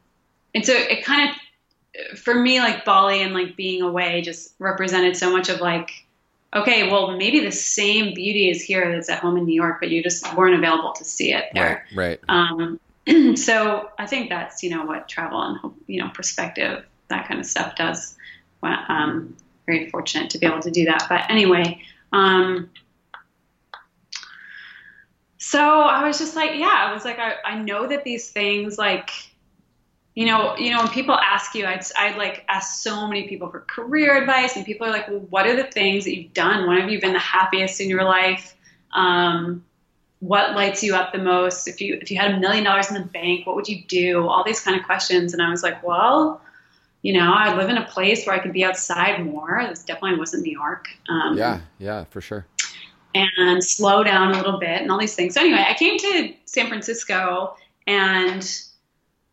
and 0.55 0.65
so 0.65 0.73
it 0.73 1.05
kind 1.05 1.31
of, 1.31 2.19
for 2.19 2.35
me, 2.35 2.61
like 2.61 2.85
Bali 2.85 3.23
and 3.23 3.35
like 3.35 3.57
being 3.57 3.83
away, 3.83 4.23
just 4.23 4.55
represented 4.59 5.17
so 5.17 5.31
much 5.31 5.49
of 5.49 5.61
like 5.61 5.91
okay, 6.55 6.91
well, 6.91 7.17
maybe 7.17 7.41
the 7.41 7.53
same 7.53 8.15
beauty 8.15 8.51
is 8.51 8.63
here 8.63 8.91
that's 8.93 9.09
at 9.09 9.19
home 9.19 9.37
in 9.37 9.45
New 9.45 9.55
York, 9.55 9.79
but 9.81 9.91
you 9.91 10.03
just 10.03 10.35
weren't 10.35 10.55
available 10.55 10.93
to 10.93 11.05
see 11.05 11.33
it 11.33 11.45
there. 11.53 11.87
Right. 11.95 12.19
right. 12.29 12.51
Um, 12.51 12.81
so 13.37 13.91
I 13.99 14.07
think 14.07 14.31
that's 14.31 14.63
you 14.63 14.71
know 14.71 14.85
what 14.85 15.09
travel 15.09 15.41
and 15.41 15.75
you 15.87 16.03
know 16.03 16.09
perspective 16.09 16.85
that 17.09 17.29
kind 17.29 17.39
of 17.39 17.47
stuff 17.47 17.77
does. 17.77 18.17
Um, 18.63 19.37
very 19.67 19.91
fortunate 19.91 20.31
to 20.31 20.39
be 20.39 20.47
able 20.47 20.61
to 20.61 20.71
do 20.71 20.85
that. 20.87 21.07
But 21.09 21.31
anyway, 21.31 21.83
um, 22.13 22.71
so 25.39 25.61
I 25.61 26.07
was 26.07 26.19
just 26.19 26.35
like, 26.35 26.53
yeah, 26.55 26.87
I 26.89 26.93
was 26.93 27.05
like, 27.05 27.19
I, 27.19 27.35
I 27.45 27.59
know 27.59 27.87
that 27.87 28.05
these 28.05 28.31
things 28.31 28.79
like 28.79 29.11
you 30.17 30.25
know, 30.25 30.57
you 30.57 30.71
know, 30.71 30.79
when 30.79 30.89
people 30.89 31.15
ask 31.15 31.55
you, 31.55 31.67
I'd, 31.67 31.85
I'd 31.99 32.17
like 32.17 32.43
ask 32.49 32.83
so 32.83 33.07
many 33.07 33.29
people 33.29 33.51
for 33.51 33.61
career 33.61 34.17
advice, 34.17 34.57
and 34.57 34.65
people 34.65 34.87
are 34.87 34.91
like, 34.91 35.09
well, 35.09 35.21
what 35.29 35.47
are 35.47 35.55
the 35.55 35.65
things 35.65 36.05
that 36.05 36.17
you've 36.17 36.33
done? 36.33 36.67
When 36.67 36.81
have 36.81 36.91
you 36.91 36.99
been 36.99 37.13
the 37.13 37.19
happiest 37.19 37.83
in 37.83 37.91
your 37.91 38.03
life? 38.03 38.57
Um, 38.93 39.63
what 40.21 40.57
lights 40.57 40.83
you 40.83 40.95
up 40.95 41.13
the 41.13 41.19
most? 41.19 41.69
If 41.69 41.83
you 41.83 41.99
if 42.01 42.11
you 42.11 42.17
had 42.17 42.33
a 42.33 42.41
million 42.41 42.65
dollars 42.65 42.89
in 42.89 42.95
the 42.95 43.07
bank, 43.07 43.47
what 43.47 43.57
would 43.57 43.69
you 43.69 43.85
do? 43.85 44.27
All 44.27 44.43
these 44.43 44.59
kind 44.59 44.81
of 44.81 44.87
questions. 44.87 45.35
And 45.35 45.43
I 45.43 45.51
was 45.51 45.63
like, 45.63 45.87
well, 45.87 46.41
you 47.07 47.13
know, 47.13 47.33
I 47.33 47.57
live 47.57 47.71
in 47.71 47.77
a 47.77 47.85
place 47.85 48.27
where 48.27 48.35
I 48.35 48.41
could 48.41 48.53
be 48.53 48.65
outside 48.65 49.25
more. 49.25 49.65
This 49.69 49.85
definitely 49.85 50.19
wasn't 50.19 50.43
New 50.43 50.51
York. 50.51 50.89
Um, 51.09 51.39
yeah, 51.39 51.61
yeah, 51.79 52.03
for 52.11 52.21
sure. 52.21 52.45
And 53.15 53.63
slow 53.63 54.03
down 54.03 54.35
a 54.35 54.37
little 54.37 54.59
bit 54.59 54.83
and 54.83 54.91
all 54.91 54.99
these 54.99 55.15
things. 55.15 55.35
So 55.35 55.41
anyway, 55.41 55.65
I 55.65 55.75
came 55.75 55.99
to 55.99 56.35
San 56.47 56.67
Francisco 56.67 57.57
and 57.87 58.43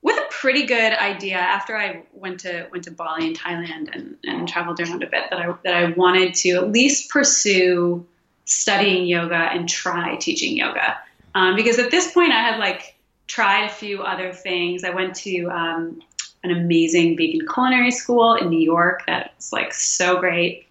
with 0.04 0.16
a 0.18 0.28
pretty 0.30 0.68
good 0.68 0.94
idea 0.94 1.38
after 1.38 1.76
I 1.76 2.04
went 2.14 2.42
to 2.42 2.68
went 2.72 2.84
to 2.84 2.92
Bali 2.92 3.26
and 3.26 3.36
Thailand 3.36 3.90
and, 3.92 4.18
and 4.24 4.48
traveled 4.48 4.80
around 4.80 5.02
a 5.02 5.08
bit 5.08 5.32
that 5.32 5.40
I 5.40 5.52
that 5.64 5.74
I 5.74 5.86
wanted 5.94 6.36
to 6.36 6.52
at 6.52 6.72
least 6.72 7.10
pursue 7.10 8.06
studying 8.46 9.08
yoga 9.08 9.34
and 9.34 9.68
try 9.68 10.16
teaching 10.18 10.56
yoga. 10.56 11.00
Um, 11.34 11.56
because 11.56 11.80
at 11.80 11.90
this 11.90 12.14
point 12.14 12.34
I 12.34 12.40
had 12.40 12.60
like 12.60 12.94
tried 13.26 13.66
a 13.66 13.70
few 13.70 14.04
other 14.04 14.32
things. 14.32 14.84
I 14.84 14.92
went 14.92 15.16
to 15.16 15.48
um, 15.48 16.04
an 16.44 16.52
amazing 16.52 17.18
vegan 17.18 17.48
culinary 17.48 17.92
school 17.92 18.36
in 18.36 18.50
New 18.50 18.60
York 18.60 19.04
that's 19.08 19.54
like 19.54 19.74
so 19.74 20.20
great. 20.20 20.68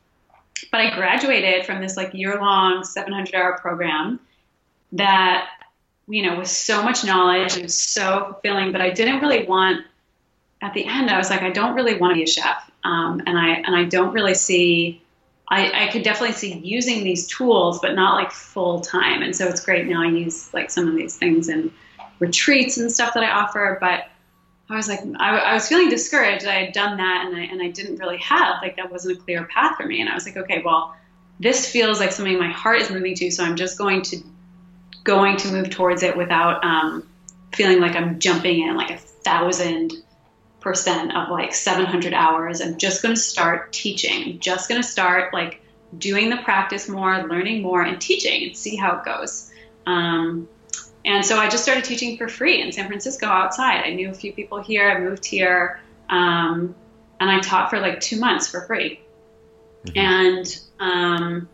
But 0.70 0.80
I 0.80 0.94
graduated 0.94 1.66
from 1.66 1.80
this 1.80 1.96
like 1.96 2.14
year 2.14 2.40
long 2.40 2.84
700 2.84 3.34
hour 3.34 3.58
program 3.58 4.20
that 4.92 5.48
you 6.08 6.22
know, 6.22 6.38
with 6.38 6.48
so 6.48 6.82
much 6.82 7.04
knowledge 7.04 7.56
and 7.56 7.70
so 7.70 8.24
fulfilling, 8.24 8.72
but 8.72 8.80
I 8.80 8.90
didn't 8.90 9.20
really 9.20 9.46
want, 9.46 9.84
at 10.60 10.74
the 10.74 10.84
end, 10.84 11.10
I 11.10 11.18
was 11.18 11.30
like, 11.30 11.42
I 11.42 11.50
don't 11.50 11.74
really 11.74 11.96
want 11.96 12.12
to 12.12 12.14
be 12.16 12.24
a 12.24 12.26
chef. 12.26 12.70
Um, 12.84 13.22
and 13.26 13.38
I, 13.38 13.48
and 13.54 13.74
I 13.76 13.84
don't 13.84 14.12
really 14.12 14.34
see, 14.34 15.00
I, 15.48 15.86
I 15.86 15.92
could 15.92 16.02
definitely 16.02 16.34
see 16.34 16.58
using 16.58 17.04
these 17.04 17.26
tools, 17.26 17.78
but 17.80 17.94
not 17.94 18.16
like 18.16 18.32
full 18.32 18.80
time. 18.80 19.22
And 19.22 19.34
so 19.34 19.48
it's 19.48 19.64
great 19.64 19.86
now 19.86 20.02
I 20.02 20.08
use 20.08 20.52
like 20.52 20.70
some 20.70 20.88
of 20.88 20.94
these 20.94 21.16
things 21.16 21.48
in 21.48 21.72
retreats 22.18 22.76
and 22.76 22.90
stuff 22.90 23.14
that 23.14 23.22
I 23.22 23.30
offer, 23.30 23.78
but 23.80 24.06
I 24.68 24.76
was 24.76 24.88
like, 24.88 25.00
I, 25.18 25.36
I, 25.36 25.54
was 25.54 25.68
feeling 25.68 25.90
discouraged. 25.90 26.46
I 26.46 26.64
had 26.64 26.72
done 26.72 26.96
that 26.96 27.26
and 27.26 27.36
I, 27.36 27.40
and 27.42 27.62
I 27.62 27.68
didn't 27.68 27.96
really 27.96 28.18
have, 28.18 28.62
like, 28.62 28.76
that 28.76 28.90
wasn't 28.90 29.18
a 29.18 29.20
clear 29.20 29.44
path 29.44 29.76
for 29.76 29.86
me. 29.86 30.00
And 30.00 30.08
I 30.08 30.14
was 30.14 30.24
like, 30.24 30.36
okay, 30.36 30.62
well, 30.64 30.96
this 31.40 31.70
feels 31.70 32.00
like 32.00 32.12
something 32.12 32.38
my 32.38 32.50
heart 32.50 32.80
is 32.80 32.90
moving 32.90 33.14
to, 33.16 33.30
so 33.30 33.44
I'm 33.44 33.56
just 33.56 33.76
going 33.76 34.02
to 34.02 34.22
going 35.04 35.36
to 35.36 35.50
move 35.50 35.70
towards 35.70 36.02
it 36.02 36.16
without 36.16 36.64
um, 36.64 37.08
feeling 37.52 37.80
like 37.80 37.96
I'm 37.96 38.18
jumping 38.18 38.60
in 38.60 38.76
like 38.76 38.90
a 38.90 38.96
thousand 38.96 39.92
percent 40.60 41.14
of 41.14 41.28
like 41.28 41.54
700 41.54 42.14
hours. 42.14 42.60
I'm 42.60 42.78
just 42.78 43.02
going 43.02 43.14
to 43.14 43.20
start 43.20 43.72
teaching. 43.72 44.34
I'm 44.34 44.38
just 44.38 44.68
going 44.68 44.80
to 44.80 44.86
start 44.86 45.34
like 45.34 45.60
doing 45.98 46.30
the 46.30 46.36
practice 46.38 46.88
more, 46.88 47.26
learning 47.26 47.62
more, 47.62 47.82
and 47.82 48.00
teaching 48.00 48.44
and 48.44 48.56
see 48.56 48.76
how 48.76 48.98
it 48.98 49.04
goes. 49.04 49.50
Um, 49.86 50.48
and 51.04 51.24
so 51.24 51.38
I 51.38 51.48
just 51.48 51.62
started 51.62 51.84
teaching 51.84 52.16
for 52.16 52.28
free 52.28 52.62
in 52.62 52.70
San 52.72 52.86
Francisco 52.86 53.26
outside. 53.26 53.82
I 53.84 53.90
knew 53.90 54.10
a 54.10 54.14
few 54.14 54.32
people 54.32 54.62
here. 54.62 54.90
I 54.90 55.00
moved 55.00 55.24
here, 55.24 55.80
um, 56.08 56.74
and 57.18 57.30
I 57.30 57.40
taught 57.40 57.70
for 57.70 57.80
like 57.80 58.00
two 58.00 58.20
months 58.20 58.48
for 58.48 58.62
free. 58.62 59.00
Mm-hmm. 59.86 59.98
And 59.98 60.60
um, 60.78 61.48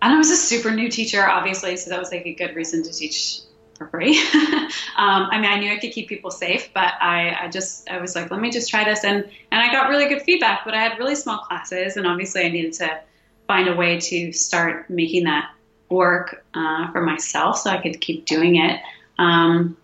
and 0.00 0.14
I 0.14 0.16
was 0.16 0.30
a 0.30 0.36
super 0.36 0.70
new 0.70 0.88
teacher, 0.88 1.26
obviously, 1.26 1.76
so 1.76 1.90
that 1.90 1.98
was 1.98 2.10
like 2.10 2.24
a 2.24 2.34
good 2.34 2.54
reason 2.54 2.82
to 2.84 2.92
teach 2.92 3.40
for 3.76 3.86
free. 3.88 4.18
um, 4.34 4.70
I 4.96 5.38
mean, 5.40 5.50
I 5.50 5.58
knew 5.58 5.72
I 5.72 5.78
could 5.78 5.92
keep 5.92 6.08
people 6.08 6.30
safe, 6.30 6.70
but 6.72 6.94
I, 7.00 7.36
I 7.44 7.48
just, 7.48 7.88
I 7.90 8.00
was 8.00 8.14
like, 8.14 8.30
let 8.30 8.40
me 8.40 8.50
just 8.50 8.70
try 8.70 8.84
this, 8.84 9.04
and 9.04 9.24
and 9.50 9.60
I 9.60 9.70
got 9.70 9.88
really 9.88 10.08
good 10.08 10.22
feedback. 10.22 10.64
But 10.64 10.74
I 10.74 10.82
had 10.82 10.98
really 10.98 11.16
small 11.16 11.38
classes, 11.38 11.96
and 11.96 12.06
obviously, 12.06 12.44
I 12.44 12.48
needed 12.48 12.72
to 12.74 13.00
find 13.46 13.68
a 13.68 13.74
way 13.74 13.98
to 13.98 14.32
start 14.32 14.88
making 14.88 15.24
that 15.24 15.50
work 15.90 16.44
uh, 16.54 16.90
for 16.92 17.02
myself, 17.02 17.58
so 17.58 17.70
I 17.70 17.78
could 17.78 18.00
keep 18.00 18.26
doing 18.26 18.56
it. 18.56 18.80
Um, 19.18 19.76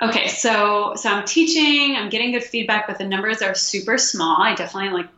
okay, 0.00 0.28
so 0.28 0.94
so 0.96 1.10
I'm 1.10 1.24
teaching, 1.24 1.96
I'm 1.96 2.08
getting 2.08 2.32
good 2.32 2.44
feedback, 2.44 2.86
but 2.86 2.98
the 2.98 3.06
numbers 3.06 3.42
are 3.42 3.54
super 3.54 3.98
small. 3.98 4.42
I 4.42 4.54
definitely 4.54 4.90
like 4.90 5.08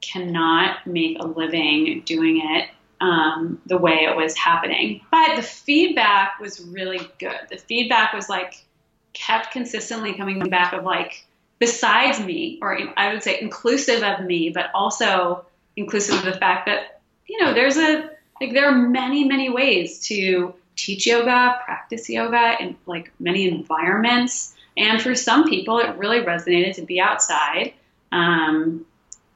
cannot 0.00 0.86
make 0.86 1.18
a 1.20 1.26
living 1.26 2.02
doing 2.04 2.40
it 2.42 2.68
um, 3.00 3.60
the 3.66 3.78
way 3.78 4.04
it 4.04 4.16
was 4.16 4.36
happening. 4.36 5.00
But 5.10 5.36
the 5.36 5.42
feedback 5.42 6.38
was 6.40 6.60
really 6.60 7.00
good. 7.18 7.38
The 7.50 7.56
feedback 7.56 8.12
was 8.12 8.28
like 8.28 8.64
kept 9.12 9.52
consistently 9.52 10.14
coming 10.14 10.38
back 10.48 10.72
of 10.72 10.84
like 10.84 11.26
besides 11.58 12.18
me, 12.20 12.58
or 12.62 12.78
I 12.96 13.12
would 13.12 13.22
say 13.22 13.40
inclusive 13.40 14.02
of 14.02 14.24
me, 14.24 14.50
but 14.50 14.70
also 14.74 15.44
inclusive 15.76 16.18
of 16.18 16.24
the 16.24 16.38
fact 16.38 16.66
that 16.66 16.99
you 17.30 17.44
know 17.44 17.54
there's 17.54 17.76
a 17.76 18.10
like 18.40 18.52
there 18.52 18.66
are 18.66 18.76
many 18.76 19.24
many 19.24 19.48
ways 19.50 20.00
to 20.08 20.54
teach 20.80 21.06
yoga, 21.06 21.60
practice 21.64 22.08
yoga 22.08 22.56
in 22.60 22.76
like 22.86 23.12
many 23.18 23.48
environments. 23.48 24.54
And 24.76 25.00
for 25.00 25.14
some 25.14 25.48
people, 25.48 25.78
it 25.78 25.96
really 25.96 26.20
resonated 26.20 26.74
to 26.76 26.82
be 26.82 27.00
outside. 27.00 27.74
Um, 28.12 28.86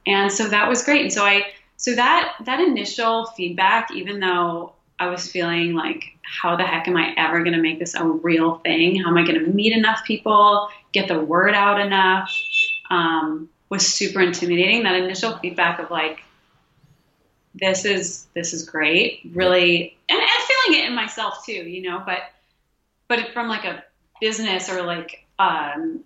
and 0.07 0.31
so 0.31 0.47
that 0.47 0.69
was 0.69 0.83
great. 0.83 1.01
And 1.01 1.13
so 1.13 1.23
I, 1.23 1.45
so 1.77 1.93
that, 1.95 2.35
that 2.45 2.59
initial 2.59 3.27
feedback, 3.27 3.91
even 3.93 4.19
though 4.19 4.73
I 4.99 5.07
was 5.07 5.29
feeling 5.29 5.73
like, 5.73 6.03
how 6.23 6.55
the 6.55 6.63
heck 6.63 6.87
am 6.87 6.97
I 6.97 7.13
ever 7.17 7.43
going 7.43 7.55
to 7.55 7.61
make 7.61 7.79
this 7.79 7.93
a 7.93 8.03
real 8.03 8.55
thing? 8.55 8.95
How 8.95 9.09
am 9.09 9.17
I 9.17 9.23
going 9.23 9.39
to 9.43 9.51
meet 9.51 9.73
enough 9.73 10.03
people, 10.05 10.69
get 10.91 11.07
the 11.07 11.19
word 11.19 11.53
out 11.53 11.79
enough? 11.79 12.35
Um, 12.89 13.49
was 13.69 13.85
super 13.85 14.21
intimidating. 14.21 14.83
That 14.83 14.95
initial 14.95 15.37
feedback 15.37 15.79
of 15.79 15.91
like, 15.91 16.24
this 17.55 17.85
is 17.85 18.27
this 18.33 18.53
is 18.53 18.67
great, 18.67 19.21
really, 19.33 19.97
and, 20.09 20.19
and 20.19 20.29
feeling 20.47 20.79
it 20.79 20.89
in 20.89 20.95
myself 20.95 21.45
too, 21.45 21.53
you 21.53 21.81
know. 21.81 22.01
But 22.05 22.19
but 23.07 23.31
from 23.33 23.47
like 23.47 23.65
a 23.65 23.83
business 24.19 24.69
or 24.69 24.83
like 24.83 25.25
um, 25.39 26.03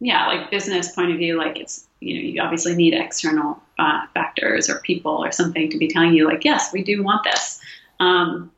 yeah, 0.00 0.26
like 0.26 0.50
business 0.50 0.92
point 0.92 1.12
of 1.12 1.18
view, 1.18 1.36
like 1.36 1.58
it's 1.58 1.88
you 2.00 2.14
know 2.14 2.20
you 2.20 2.42
obviously 2.42 2.74
need 2.74 2.94
external 2.94 3.62
uh, 3.78 4.06
factors 4.14 4.68
or 4.68 4.80
people 4.80 5.24
or 5.24 5.32
something 5.32 5.70
to 5.70 5.78
be 5.78 5.88
telling 5.88 6.14
you 6.14 6.26
like 6.26 6.44
yes 6.44 6.72
we 6.72 6.82
do 6.82 7.02
want 7.02 7.24
this 7.24 7.60
um, 8.00 8.50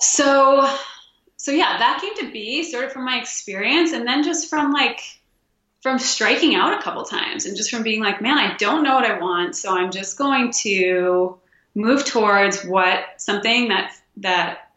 so 0.00 0.68
so 1.36 1.50
yeah 1.52 1.78
that 1.78 2.00
came 2.00 2.14
to 2.16 2.32
be 2.32 2.62
sort 2.62 2.84
of 2.84 2.92
from 2.92 3.04
my 3.04 3.18
experience 3.18 3.92
and 3.92 4.06
then 4.06 4.22
just 4.22 4.48
from 4.48 4.72
like 4.72 5.00
from 5.82 5.98
striking 5.98 6.54
out 6.54 6.78
a 6.78 6.82
couple 6.82 7.04
times 7.04 7.44
and 7.44 7.56
just 7.56 7.70
from 7.70 7.82
being 7.82 8.00
like 8.00 8.22
man 8.22 8.38
i 8.38 8.56
don't 8.56 8.82
know 8.82 8.94
what 8.94 9.04
i 9.04 9.18
want. 9.18 9.56
So 9.56 9.76
i'm 9.76 9.90
just 9.90 10.16
going 10.16 10.52
to 10.62 11.38
move 11.74 12.04
towards 12.04 12.64
what 12.64 13.04
something 13.18 13.68
that 13.68 13.92
that 14.18 14.70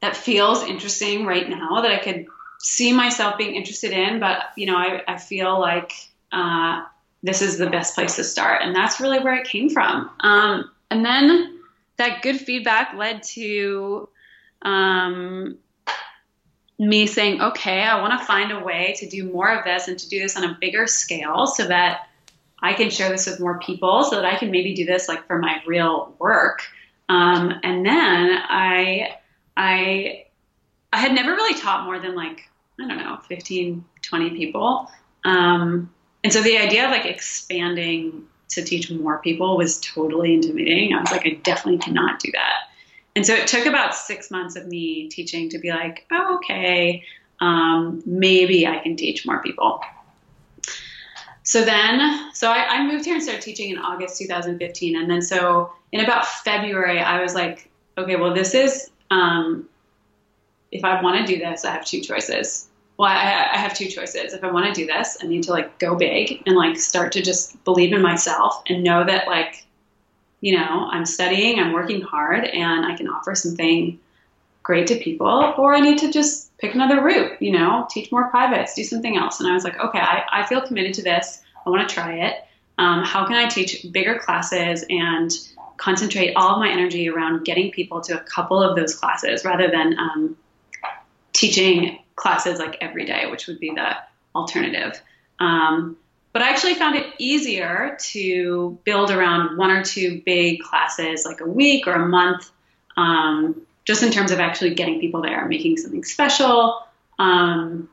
that 0.00 0.16
feels 0.16 0.62
interesting 0.64 1.24
right 1.24 1.48
now 1.48 1.82
that 1.82 1.90
i 1.90 1.98
could 1.98 2.26
see 2.60 2.92
myself 2.92 3.38
being 3.38 3.54
interested 3.54 3.90
in, 3.90 4.20
but 4.20 4.38
you 4.56 4.66
know, 4.66 4.76
I, 4.76 5.02
I 5.08 5.18
feel 5.18 5.58
like 5.58 5.92
uh, 6.30 6.84
this 7.22 7.42
is 7.42 7.58
the 7.58 7.68
best 7.68 7.94
place 7.94 8.16
to 8.16 8.24
start, 8.24 8.62
and 8.62 8.74
that's 8.76 9.00
really 9.00 9.18
where 9.18 9.34
it 9.34 9.46
came 9.46 9.70
from. 9.70 10.10
Um, 10.20 10.70
and 10.90 11.04
then 11.04 11.60
that 11.96 12.22
good 12.22 12.38
feedback 12.38 12.94
led 12.94 13.22
to 13.34 14.08
um, 14.62 15.58
me 16.80 17.06
saying, 17.06 17.40
okay, 17.40 17.82
I 17.82 18.00
want 18.00 18.18
to 18.18 18.26
find 18.26 18.50
a 18.50 18.58
way 18.58 18.94
to 18.98 19.08
do 19.08 19.30
more 19.30 19.52
of 19.52 19.64
this 19.64 19.86
and 19.86 19.98
to 19.98 20.08
do 20.08 20.18
this 20.18 20.36
on 20.36 20.44
a 20.44 20.56
bigger 20.60 20.86
scale, 20.86 21.46
so 21.46 21.66
that 21.68 22.08
I 22.60 22.72
can 22.72 22.90
share 22.90 23.08
this 23.10 23.26
with 23.26 23.38
more 23.38 23.58
people, 23.60 24.02
so 24.04 24.16
that 24.16 24.24
I 24.24 24.36
can 24.36 24.50
maybe 24.50 24.74
do 24.74 24.84
this 24.84 25.08
like 25.08 25.26
for 25.26 25.38
my 25.38 25.62
real 25.66 26.14
work. 26.18 26.62
Um, 27.08 27.54
and 27.62 27.84
then 27.84 28.40
I, 28.48 29.16
I, 29.56 30.26
I 30.92 30.98
had 30.98 31.12
never 31.12 31.32
really 31.32 31.58
taught 31.58 31.84
more 31.84 31.98
than 31.98 32.14
like 32.14 32.50
I 32.80 32.88
don't 32.88 32.98
know, 32.98 33.18
15, 33.28 33.84
20 34.02 34.30
people. 34.30 34.90
Um, 35.24 35.92
and 36.24 36.32
so 36.32 36.42
the 36.42 36.58
idea 36.58 36.84
of 36.84 36.90
like 36.90 37.06
expanding 37.06 38.26
to 38.50 38.64
teach 38.64 38.90
more 38.90 39.18
people 39.18 39.56
was 39.56 39.78
totally 39.80 40.34
intimidating. 40.34 40.94
I 40.94 41.00
was 41.00 41.10
like, 41.10 41.26
I 41.26 41.40
definitely 41.42 41.78
cannot 41.78 42.20
do 42.20 42.32
that. 42.32 42.69
And 43.16 43.26
so 43.26 43.34
it 43.34 43.46
took 43.46 43.66
about 43.66 43.94
six 43.94 44.30
months 44.30 44.56
of 44.56 44.66
me 44.66 45.08
teaching 45.08 45.48
to 45.50 45.58
be 45.58 45.70
like, 45.70 46.06
oh, 46.12 46.36
okay, 46.36 47.02
um, 47.40 48.02
maybe 48.06 48.66
I 48.66 48.78
can 48.78 48.96
teach 48.96 49.26
more 49.26 49.42
people. 49.42 49.80
So 51.42 51.64
then, 51.64 52.32
so 52.34 52.50
I, 52.50 52.66
I, 52.68 52.86
moved 52.86 53.06
here 53.06 53.14
and 53.14 53.22
started 53.22 53.42
teaching 53.42 53.70
in 53.70 53.78
August 53.78 54.18
2015. 54.18 54.96
And 54.96 55.10
then, 55.10 55.22
so 55.22 55.72
in 55.90 56.04
about 56.04 56.26
February, 56.26 57.00
I 57.00 57.20
was 57.20 57.34
like, 57.34 57.68
okay, 57.98 58.14
well, 58.14 58.32
this 58.32 58.54
is, 58.54 58.90
um, 59.10 59.68
if 60.70 60.84
I 60.84 61.02
want 61.02 61.26
to 61.26 61.32
do 61.32 61.40
this, 61.40 61.64
I 61.64 61.72
have 61.72 61.84
two 61.84 62.00
choices 62.00 62.70
well, 63.00 63.08
I, 63.08 63.48
I 63.54 63.56
have 63.56 63.72
two 63.72 63.86
choices. 63.86 64.34
If 64.34 64.44
I 64.44 64.50
want 64.50 64.66
to 64.66 64.78
do 64.78 64.86
this, 64.86 65.16
I 65.22 65.26
need 65.26 65.42
to 65.44 65.52
like 65.52 65.78
go 65.78 65.96
big 65.96 66.42
and 66.44 66.54
like 66.54 66.76
start 66.76 67.12
to 67.12 67.22
just 67.22 67.64
believe 67.64 67.94
in 67.94 68.02
myself 68.02 68.62
and 68.66 68.84
know 68.84 69.06
that 69.06 69.26
like, 69.26 69.64
you 70.40 70.56
know, 70.56 70.88
I'm 70.90 71.06
studying, 71.06 71.58
I'm 71.58 71.72
working 71.72 72.00
hard, 72.00 72.44
and 72.44 72.84
I 72.86 72.96
can 72.96 73.08
offer 73.08 73.34
something 73.34 73.98
great 74.62 74.86
to 74.88 74.96
people, 74.96 75.54
or 75.56 75.74
I 75.74 75.80
need 75.80 75.98
to 75.98 76.12
just 76.12 76.56
pick 76.58 76.74
another 76.74 77.02
route, 77.02 77.40
you 77.40 77.52
know, 77.52 77.86
teach 77.90 78.12
more 78.12 78.28
privates, 78.28 78.74
do 78.74 78.84
something 78.84 79.16
else. 79.16 79.40
And 79.40 79.48
I 79.48 79.54
was 79.54 79.64
like, 79.64 79.78
okay, 79.78 79.98
I, 79.98 80.24
I 80.30 80.46
feel 80.46 80.60
committed 80.60 80.94
to 80.94 81.02
this. 81.02 81.42
I 81.66 81.70
want 81.70 81.88
to 81.88 81.94
try 81.94 82.26
it. 82.26 82.44
Um, 82.78 83.04
how 83.04 83.26
can 83.26 83.36
I 83.36 83.48
teach 83.48 83.86
bigger 83.90 84.18
classes 84.18 84.84
and 84.88 85.30
concentrate 85.76 86.34
all 86.34 86.54
of 86.54 86.58
my 86.58 86.70
energy 86.70 87.08
around 87.08 87.44
getting 87.44 87.70
people 87.70 88.00
to 88.02 88.20
a 88.20 88.22
couple 88.24 88.62
of 88.62 88.76
those 88.76 88.94
classes 88.94 89.44
rather 89.44 89.70
than 89.70 89.98
um, 89.98 90.36
teaching 91.32 91.98
classes 92.16 92.58
like 92.58 92.76
every 92.80 93.06
day, 93.06 93.30
which 93.30 93.46
would 93.46 93.58
be 93.58 93.70
the 93.70 93.96
alternative. 94.34 95.00
Um, 95.38 95.96
but 96.32 96.42
I 96.42 96.48
actually 96.50 96.74
found 96.74 96.96
it 96.96 97.06
easier 97.18 97.96
to 98.12 98.78
build 98.84 99.10
around 99.10 99.56
one 99.56 99.70
or 99.70 99.82
two 99.82 100.22
big 100.24 100.60
classes, 100.60 101.24
like 101.24 101.40
a 101.40 101.46
week 101.46 101.86
or 101.86 101.92
a 101.92 102.06
month, 102.06 102.50
um, 102.96 103.62
just 103.84 104.02
in 104.02 104.12
terms 104.12 104.30
of 104.30 104.38
actually 104.38 104.74
getting 104.74 105.00
people 105.00 105.22
there, 105.22 105.46
making 105.46 105.76
something 105.76 106.04
special. 106.04 106.86
Um, 107.18 107.88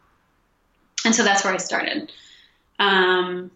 and 1.03 1.15
so 1.15 1.23
that's 1.23 1.43
where 1.43 1.53
I 1.53 1.57
started. 1.57 2.11
Um, 2.79 3.49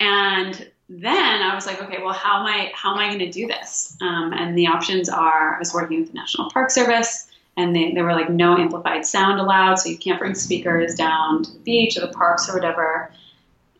and 0.00 0.70
then 0.88 1.42
I 1.42 1.54
was 1.54 1.66
like, 1.66 1.80
okay, 1.82 2.02
well, 2.02 2.12
how 2.12 2.40
am 2.40 2.46
I 2.46 2.72
how 2.74 2.92
am 2.92 2.98
I 2.98 3.06
going 3.06 3.20
to 3.20 3.30
do 3.30 3.46
this? 3.46 3.96
Um, 4.00 4.32
and 4.32 4.58
the 4.58 4.66
options 4.66 5.08
are 5.08 5.54
I 5.54 5.58
was 5.58 5.72
working 5.72 6.00
with 6.00 6.08
the 6.08 6.14
National 6.14 6.50
Park 6.50 6.70
Service, 6.70 7.30
and 7.56 7.76
they, 7.76 7.92
were 8.02 8.12
like 8.12 8.30
no 8.30 8.56
amplified 8.56 9.06
sound 9.06 9.38
allowed, 9.38 9.76
so 9.76 9.88
you 9.88 9.98
can't 9.98 10.18
bring 10.18 10.34
speakers 10.34 10.94
down 10.94 11.44
to 11.44 11.52
the 11.52 11.58
beach 11.60 11.96
or 11.96 12.00
the 12.00 12.08
parks 12.08 12.48
or 12.48 12.54
whatever. 12.54 13.12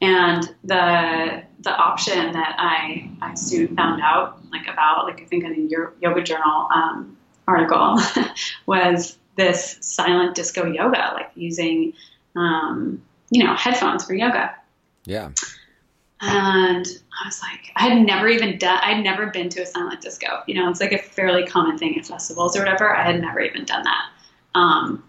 And 0.01 0.55
the 0.65 1.43
the 1.61 1.77
option 1.77 2.33
that 2.33 2.55
I 2.59 3.11
I 3.21 3.35
soon 3.35 3.77
found 3.77 4.01
out 4.03 4.41
like 4.51 4.67
about 4.67 5.05
like 5.05 5.21
I 5.21 5.25
think 5.25 5.45
in 5.45 5.53
a 5.53 5.93
yoga 6.01 6.23
journal 6.23 6.69
um, 6.75 7.17
article 7.47 8.01
was 8.67 9.19
this 9.37 9.79
silent 9.81 10.35
disco 10.35 10.67
yoga, 10.67 11.13
like 11.15 11.31
using 11.35 11.93
um, 12.37 13.03
you 13.31 13.45
know 13.45 13.55
headphones 13.55 14.05
for 14.05 14.15
yoga. 14.15 14.55
Yeah. 15.05 15.31
And 16.23 16.87
I 16.87 17.27
was 17.27 17.41
like, 17.41 17.73
I 17.77 17.89
had 17.89 18.07
never 18.07 18.29
even 18.29 18.59
done, 18.59 18.79
I'd 18.83 19.03
never 19.03 19.29
been 19.29 19.49
to 19.51 19.63
a 19.63 19.67
silent 19.67 20.03
disco. 20.03 20.43
You 20.47 20.55
know, 20.55 20.69
it's 20.69 20.81
like 20.81 20.93
a 20.93 20.99
fairly 20.99 21.47
common 21.47 21.79
thing 21.79 21.99
at 21.99 22.05
festivals 22.05 22.57
or 22.57 22.61
whatever. 22.61 22.95
I 22.95 23.05
had 23.05 23.23
never 23.23 23.41
even 23.41 23.65
done 23.65 23.85
that. 23.85 24.11
Um, 24.55 25.03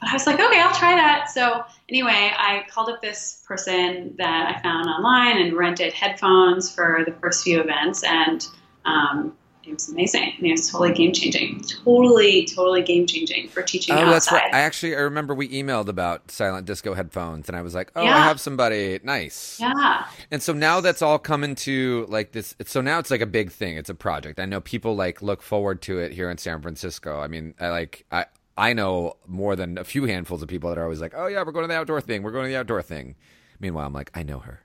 but 0.00 0.10
I 0.10 0.12
was 0.12 0.26
like, 0.26 0.38
okay, 0.40 0.60
I'll 0.60 0.74
try 0.74 0.94
that. 0.94 1.30
So 1.30 1.64
anyway, 1.88 2.32
I 2.36 2.64
called 2.70 2.88
up 2.88 3.00
this 3.00 3.42
person 3.46 4.14
that 4.18 4.56
I 4.56 4.62
found 4.62 4.88
online 4.88 5.38
and 5.38 5.56
rented 5.56 5.92
headphones 5.92 6.72
for 6.72 7.02
the 7.04 7.12
first 7.12 7.44
few 7.44 7.60
events. 7.60 8.04
And 8.04 8.46
um, 8.84 9.36
it 9.68 9.74
was 9.74 9.88
amazing. 9.88 10.32
it 10.40 10.50
was 10.50 10.70
totally 10.70 10.94
game 10.94 11.12
changing. 11.12 11.60
Totally, 11.84 12.46
totally 12.46 12.82
game 12.82 13.06
changing 13.06 13.48
for 13.48 13.62
teaching. 13.62 13.94
Oh, 13.94 13.98
outside. 13.98 14.12
that's 14.12 14.32
right. 14.32 14.54
I 14.54 14.60
actually 14.60 14.96
I 14.96 15.00
remember 15.00 15.34
we 15.34 15.48
emailed 15.48 15.88
about 15.88 16.30
silent 16.30 16.66
disco 16.66 16.94
headphones, 16.94 17.48
and 17.48 17.56
I 17.56 17.62
was 17.62 17.74
like, 17.74 17.92
oh, 17.94 18.02
yeah. 18.02 18.16
I 18.16 18.20
have 18.20 18.40
somebody. 18.40 18.98
Nice. 19.02 19.58
Yeah. 19.60 20.06
And 20.30 20.42
so 20.42 20.52
now 20.52 20.80
that's 20.80 21.02
all 21.02 21.18
coming 21.18 21.54
to 21.56 22.06
like 22.08 22.32
this. 22.32 22.54
So 22.64 22.80
now 22.80 22.98
it's 22.98 23.10
like 23.10 23.20
a 23.20 23.26
big 23.26 23.50
thing. 23.50 23.76
It's 23.76 23.90
a 23.90 23.94
project. 23.94 24.40
I 24.40 24.46
know 24.46 24.60
people 24.60 24.96
like 24.96 25.20
look 25.20 25.42
forward 25.42 25.82
to 25.82 25.98
it 25.98 26.12
here 26.12 26.30
in 26.30 26.38
San 26.38 26.62
Francisco. 26.62 27.20
I 27.20 27.28
mean, 27.28 27.54
I 27.60 27.68
like 27.68 28.06
I. 28.10 28.26
I 28.58 28.72
know 28.72 29.14
more 29.26 29.56
than 29.56 29.78
a 29.78 29.84
few 29.84 30.04
handfuls 30.04 30.42
of 30.42 30.48
people 30.48 30.68
that 30.70 30.78
are 30.78 30.84
always 30.84 31.00
like, 31.00 31.14
"Oh 31.16 31.26
yeah, 31.28 31.42
we're 31.44 31.52
going 31.52 31.64
to 31.64 31.68
the 31.68 31.78
outdoor 31.78 32.00
thing. 32.00 32.22
We're 32.22 32.32
going 32.32 32.44
to 32.44 32.50
the 32.50 32.58
outdoor 32.58 32.82
thing." 32.82 33.14
Meanwhile, 33.60 33.86
I'm 33.86 33.92
like, 33.92 34.10
I 34.14 34.22
know 34.22 34.38
her. 34.40 34.62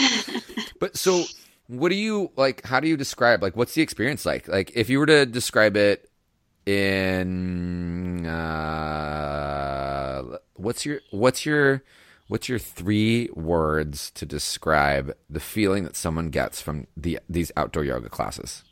but 0.80 0.96
so 0.96 1.24
what 1.70 1.88
do 1.90 1.94
you 1.94 2.30
like 2.36 2.64
how 2.64 2.80
do 2.80 2.88
you 2.88 2.96
describe 2.96 3.40
like 3.42 3.54
what's 3.54 3.74
the 3.74 3.82
experience 3.82 4.26
like 4.26 4.48
like 4.48 4.72
if 4.74 4.90
you 4.90 4.98
were 4.98 5.06
to 5.06 5.24
describe 5.24 5.76
it 5.76 6.10
in 6.66 8.26
uh 8.26 10.22
what's 10.54 10.84
your 10.84 11.00
what's 11.12 11.46
your 11.46 11.84
what's 12.26 12.48
your 12.48 12.58
three 12.58 13.28
words 13.34 14.10
to 14.10 14.26
describe 14.26 15.14
the 15.28 15.38
feeling 15.38 15.84
that 15.84 15.94
someone 15.94 16.28
gets 16.28 16.60
from 16.60 16.88
the 16.96 17.20
these 17.28 17.52
outdoor 17.56 17.84
yoga 17.84 18.08
classes 18.08 18.64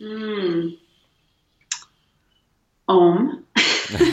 mm. 0.00 0.78
Om 2.88 3.44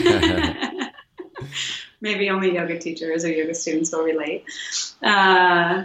maybe 2.00 2.30
only 2.30 2.54
yoga 2.54 2.78
teachers 2.78 3.24
or 3.24 3.32
yoga 3.32 3.54
students 3.54 3.92
will 3.92 4.04
relate 4.04 4.44
uh, 5.02 5.84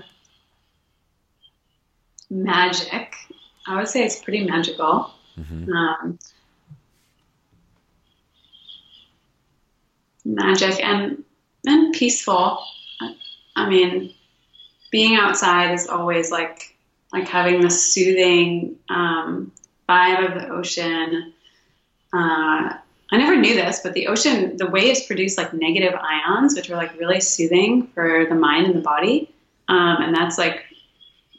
magic. 2.29 3.13
I 3.67 3.75
would 3.77 3.87
say 3.87 4.03
it's 4.03 4.21
pretty 4.21 4.45
magical. 4.45 5.11
Mm-hmm. 5.37 5.71
Um, 5.71 6.19
magic 10.25 10.83
and 10.83 11.23
and 11.65 11.93
peaceful. 11.93 12.59
I 13.55 13.69
mean, 13.69 14.13
being 14.91 15.15
outside 15.15 15.73
is 15.73 15.87
always 15.87 16.31
like 16.31 16.75
like 17.13 17.27
having 17.27 17.61
the 17.61 17.69
soothing 17.69 18.77
um, 18.89 19.51
vibe 19.87 20.27
of 20.27 20.41
the 20.41 20.49
ocean. 20.49 21.33
Uh, 22.13 22.77
I 23.11 23.17
never 23.17 23.35
knew 23.35 23.55
this, 23.55 23.81
but 23.83 23.93
the 23.93 24.07
ocean, 24.07 24.55
the 24.55 24.67
waves 24.67 25.03
produce 25.03 25.37
like 25.37 25.53
negative 25.53 25.93
ions, 25.93 26.55
which 26.55 26.69
are 26.69 26.77
like 26.77 26.97
really 26.97 27.19
soothing 27.19 27.87
for 27.87 28.25
the 28.27 28.35
mind 28.35 28.67
and 28.67 28.75
the 28.75 28.81
body. 28.81 29.33
Um, 29.67 29.97
and 30.01 30.15
that's 30.15 30.37
like 30.37 30.63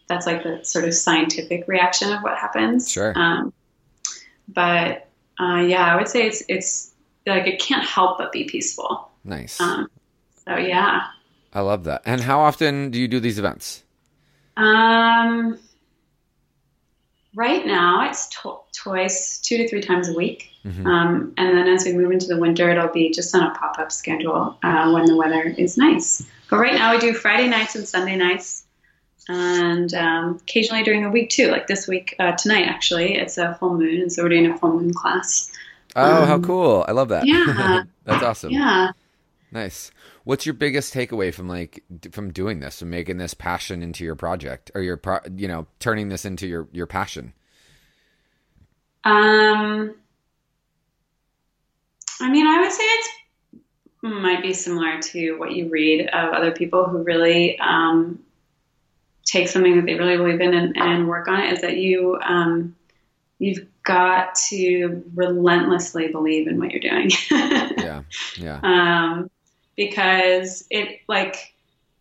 that's 0.08 0.26
like 0.26 0.42
the 0.42 0.62
sort 0.64 0.84
of 0.84 0.94
scientific 0.94 1.66
reaction 1.66 2.12
of 2.12 2.22
what 2.22 2.36
happens. 2.36 2.90
Sure. 2.90 3.16
Um, 3.16 3.52
but 4.48 5.08
uh, 5.40 5.64
yeah, 5.66 5.92
I 5.92 5.96
would 5.96 6.08
say 6.08 6.26
it's 6.26 6.42
it's 6.48 6.92
like 7.26 7.46
it 7.46 7.58
can't 7.58 7.86
help 7.86 8.18
but 8.18 8.32
be 8.32 8.44
peaceful. 8.44 9.08
Nice. 9.24 9.60
Um, 9.60 9.88
so 10.44 10.56
yeah. 10.56 11.06
I 11.54 11.60
love 11.60 11.84
that. 11.84 12.02
And 12.04 12.20
how 12.20 12.40
often 12.40 12.90
do 12.90 13.00
you 13.00 13.08
do 13.08 13.20
these 13.20 13.38
events? 13.38 13.82
Um, 14.56 15.58
right 17.34 17.64
now 17.66 18.08
it's 18.08 18.28
to- 18.28 18.60
twice, 18.72 19.38
two 19.38 19.56
to 19.58 19.68
three 19.68 19.80
times 19.80 20.08
a 20.08 20.14
week. 20.14 20.48
Mm-hmm. 20.64 20.86
Um, 20.86 21.34
and 21.36 21.56
then 21.56 21.68
as 21.68 21.84
we 21.84 21.92
move 21.92 22.10
into 22.10 22.26
the 22.26 22.38
winter, 22.38 22.70
it'll 22.70 22.88
be 22.88 23.10
just 23.10 23.34
on 23.34 23.42
a 23.42 23.54
pop 23.54 23.78
up 23.78 23.90
schedule 23.90 24.58
uh, 24.62 24.90
when 24.92 25.06
the 25.06 25.16
weather 25.16 25.42
is 25.42 25.76
nice. 25.76 26.24
But 26.50 26.58
right 26.58 26.74
now 26.74 26.92
we 26.92 26.98
do 26.98 27.14
Friday 27.14 27.48
nights 27.48 27.74
and 27.74 27.86
Sunday 27.86 28.16
nights 28.16 28.64
and 29.28 29.94
um, 29.94 30.38
occasionally 30.42 30.82
during 30.82 31.02
the 31.02 31.10
week 31.10 31.30
too. 31.30 31.48
Like 31.48 31.66
this 31.66 31.86
week, 31.86 32.14
uh, 32.18 32.32
tonight 32.32 32.66
actually, 32.66 33.16
it's 33.16 33.38
a 33.38 33.54
full 33.54 33.76
moon, 33.76 34.00
and 34.00 34.12
so 34.12 34.22
we're 34.22 34.30
doing 34.30 34.50
a 34.50 34.58
full 34.58 34.78
moon 34.78 34.92
class. 34.92 35.50
Oh, 35.94 36.22
um, 36.22 36.28
how 36.28 36.40
cool! 36.40 36.84
I 36.88 36.92
love 36.92 37.08
that. 37.08 37.26
Yeah, 37.26 37.82
that's 38.04 38.22
awesome. 38.22 38.50
Yeah, 38.50 38.92
nice. 39.50 39.90
What's 40.24 40.46
your 40.46 40.54
biggest 40.54 40.94
takeaway 40.94 41.34
from 41.34 41.48
like 41.48 41.82
from 42.12 42.32
doing 42.32 42.60
this 42.60 42.78
from 42.78 42.90
making 42.90 43.18
this 43.18 43.34
passion 43.34 43.82
into 43.82 44.04
your 44.04 44.14
project, 44.14 44.70
or 44.74 44.82
your 44.82 44.96
pro- 44.96 45.20
you 45.34 45.48
know 45.48 45.66
turning 45.80 46.08
this 46.08 46.24
into 46.24 46.46
your 46.46 46.68
your 46.72 46.86
passion? 46.86 47.32
Um, 49.04 49.94
I 52.20 52.30
mean, 52.30 52.46
I 52.46 52.60
would 52.60 52.72
say 52.72 52.84
it's 52.84 53.08
might 54.02 54.42
be 54.42 54.52
similar 54.52 55.00
to 55.00 55.38
what 55.38 55.52
you 55.52 55.68
read 55.68 56.08
of 56.08 56.32
other 56.32 56.50
people 56.50 56.84
who 56.84 57.02
really 57.04 57.58
um, 57.60 58.18
take 59.24 59.48
something 59.48 59.76
that 59.76 59.86
they 59.86 59.94
really 59.94 60.16
believe 60.16 60.40
in 60.40 60.54
and, 60.54 60.76
and 60.76 61.08
work 61.08 61.28
on 61.28 61.40
it 61.40 61.52
is 61.52 61.60
that 61.60 61.76
you 61.76 62.18
um, 62.24 62.74
you've 63.38 63.66
got 63.84 64.34
to 64.34 65.04
relentlessly 65.14 66.08
believe 66.08 66.48
in 66.48 66.58
what 66.58 66.70
you're 66.70 66.80
doing. 66.80 67.10
yeah, 67.30 68.02
yeah. 68.36 68.60
Um, 68.62 69.30
because 69.76 70.64
it 70.70 71.00
like 71.08 71.52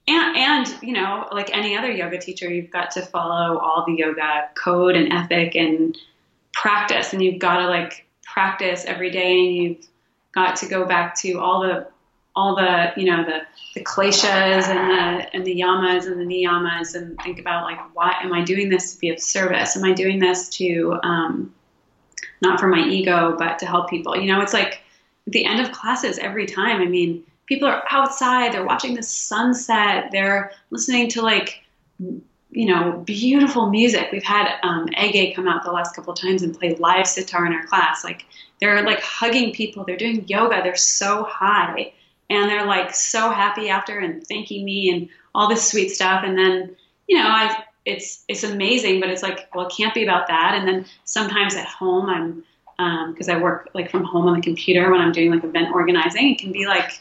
and 0.08 0.38
and 0.38 0.78
you 0.82 0.94
know 0.94 1.28
like 1.32 1.56
any 1.56 1.78
other 1.78 1.92
yoga 1.92 2.18
teacher, 2.18 2.52
you've 2.52 2.72
got 2.72 2.92
to 2.92 3.02
follow 3.02 3.58
all 3.58 3.86
the 3.86 3.94
yoga 3.94 4.50
code 4.56 4.96
and 4.96 5.12
ethic 5.14 5.56
and 5.56 5.98
practice, 6.54 7.14
and 7.14 7.24
you've 7.24 7.40
got 7.40 7.58
to 7.58 7.68
like 7.68 8.08
practice 8.24 8.86
every 8.86 9.12
day, 9.12 9.40
and 9.40 9.56
you've 9.56 9.88
got 10.34 10.56
to 10.58 10.68
go 10.68 10.86
back 10.86 11.16
to 11.16 11.40
all 11.40 11.62
the 11.62 11.88
all 12.36 12.56
the 12.56 12.94
you 12.96 13.06
know 13.06 13.24
the 13.24 13.42
the 13.76 13.84
kleshas 13.84 14.68
and 14.68 14.90
the 14.90 15.36
and 15.36 15.46
the 15.46 15.60
yamas 15.60 16.08
and 16.08 16.20
the 16.20 16.26
niyamas 16.26 16.96
and 16.96 17.18
think 17.22 17.40
about 17.40 17.64
like 17.64 17.80
why 17.96 18.16
am 18.22 18.34
I 18.34 18.44
doing 18.44 18.70
this 18.70 18.94
to 18.94 19.00
be 19.00 19.10
of 19.10 19.20
service? 19.20 19.76
Am 19.76 19.84
I 19.84 19.94
doing 19.94 20.20
this 20.20 20.50
to 20.50 20.98
um, 21.04 21.54
not 22.42 22.60
for 22.60 22.68
my 22.68 22.86
ego 22.86 23.36
but 23.38 23.60
to 23.60 23.66
help 23.66 23.90
people? 23.90 24.16
You 24.16 24.32
know, 24.32 24.42
it's 24.42 24.54
like 24.54 24.82
at 25.28 25.34
the 25.34 25.46
end 25.46 25.60
of 25.60 25.72
classes 25.72 26.18
every 26.18 26.46
time. 26.46 26.82
I 26.82 26.86
mean, 26.86 27.24
people 27.52 27.68
are 27.68 27.84
outside, 27.90 28.54
they're 28.54 28.64
watching 28.64 28.94
the 28.94 29.04
sunset, 29.04 30.08
they're 30.14 30.54
listening 30.70 31.10
to 31.10 31.22
like 31.22 31.62
you 32.00 32.66
know 32.66 33.04
beautiful 33.06 33.70
music. 33.70 34.08
We've 34.14 34.24
had 34.24 34.58
um, 34.64 34.88
Ege 34.98 35.36
come 35.36 35.50
out 35.50 35.66
the 35.66 35.72
last 35.74 35.94
couple 35.94 36.14
of 36.14 36.20
times 36.20 36.44
and 36.44 36.58
play 36.58 36.76
live 36.76 37.06
sitar 37.06 37.46
in 37.46 37.52
our 37.52 37.66
class. 37.66 38.06
Like 38.06 38.24
they're 38.62 38.84
like 38.84 39.02
hugging 39.02 39.52
people, 39.54 39.84
they're 39.84 39.98
doing 39.98 40.26
yoga, 40.30 40.62
they're 40.64 40.78
so 40.78 41.26
high. 41.26 41.92
And 42.30 42.50
they're 42.50 42.66
like 42.66 42.96
so 42.96 43.30
happy 43.30 43.68
after 43.68 44.00
and 44.00 44.26
thanking 44.26 44.64
me 44.64 44.90
and 44.90 45.10
all 45.36 45.50
this 45.50 45.70
sweet 45.70 45.90
stuff. 45.90 46.24
And 46.24 46.38
then 46.38 46.78
you 47.08 47.18
know 47.18 47.28
i 47.28 47.64
it's 47.84 48.24
it's 48.30 48.44
amazing 48.44 49.02
but 49.02 49.10
it's 49.10 49.24
like 49.24 49.50
well 49.54 49.68
it 49.68 49.74
can't 49.76 49.94
be 49.94 50.04
about 50.04 50.28
that. 50.28 50.56
And 50.56 50.66
then 50.66 50.86
sometimes 51.04 51.56
at 51.56 51.66
home 51.66 52.10
i'm 52.10 52.44
because 53.12 53.28
um, 53.28 53.36
i 53.36 53.42
work 53.42 53.70
like 53.74 53.92
from 53.92 54.06
home 54.06 54.28
on 54.28 54.36
the 54.36 54.42
computer 54.42 54.90
when 54.90 55.02
i'm 55.02 55.12
doing 55.12 55.30
like 55.30 55.44
event 55.44 55.68
organizing 55.72 56.32
it 56.32 56.40
can 56.40 56.52
be 56.52 56.66
like 56.66 57.00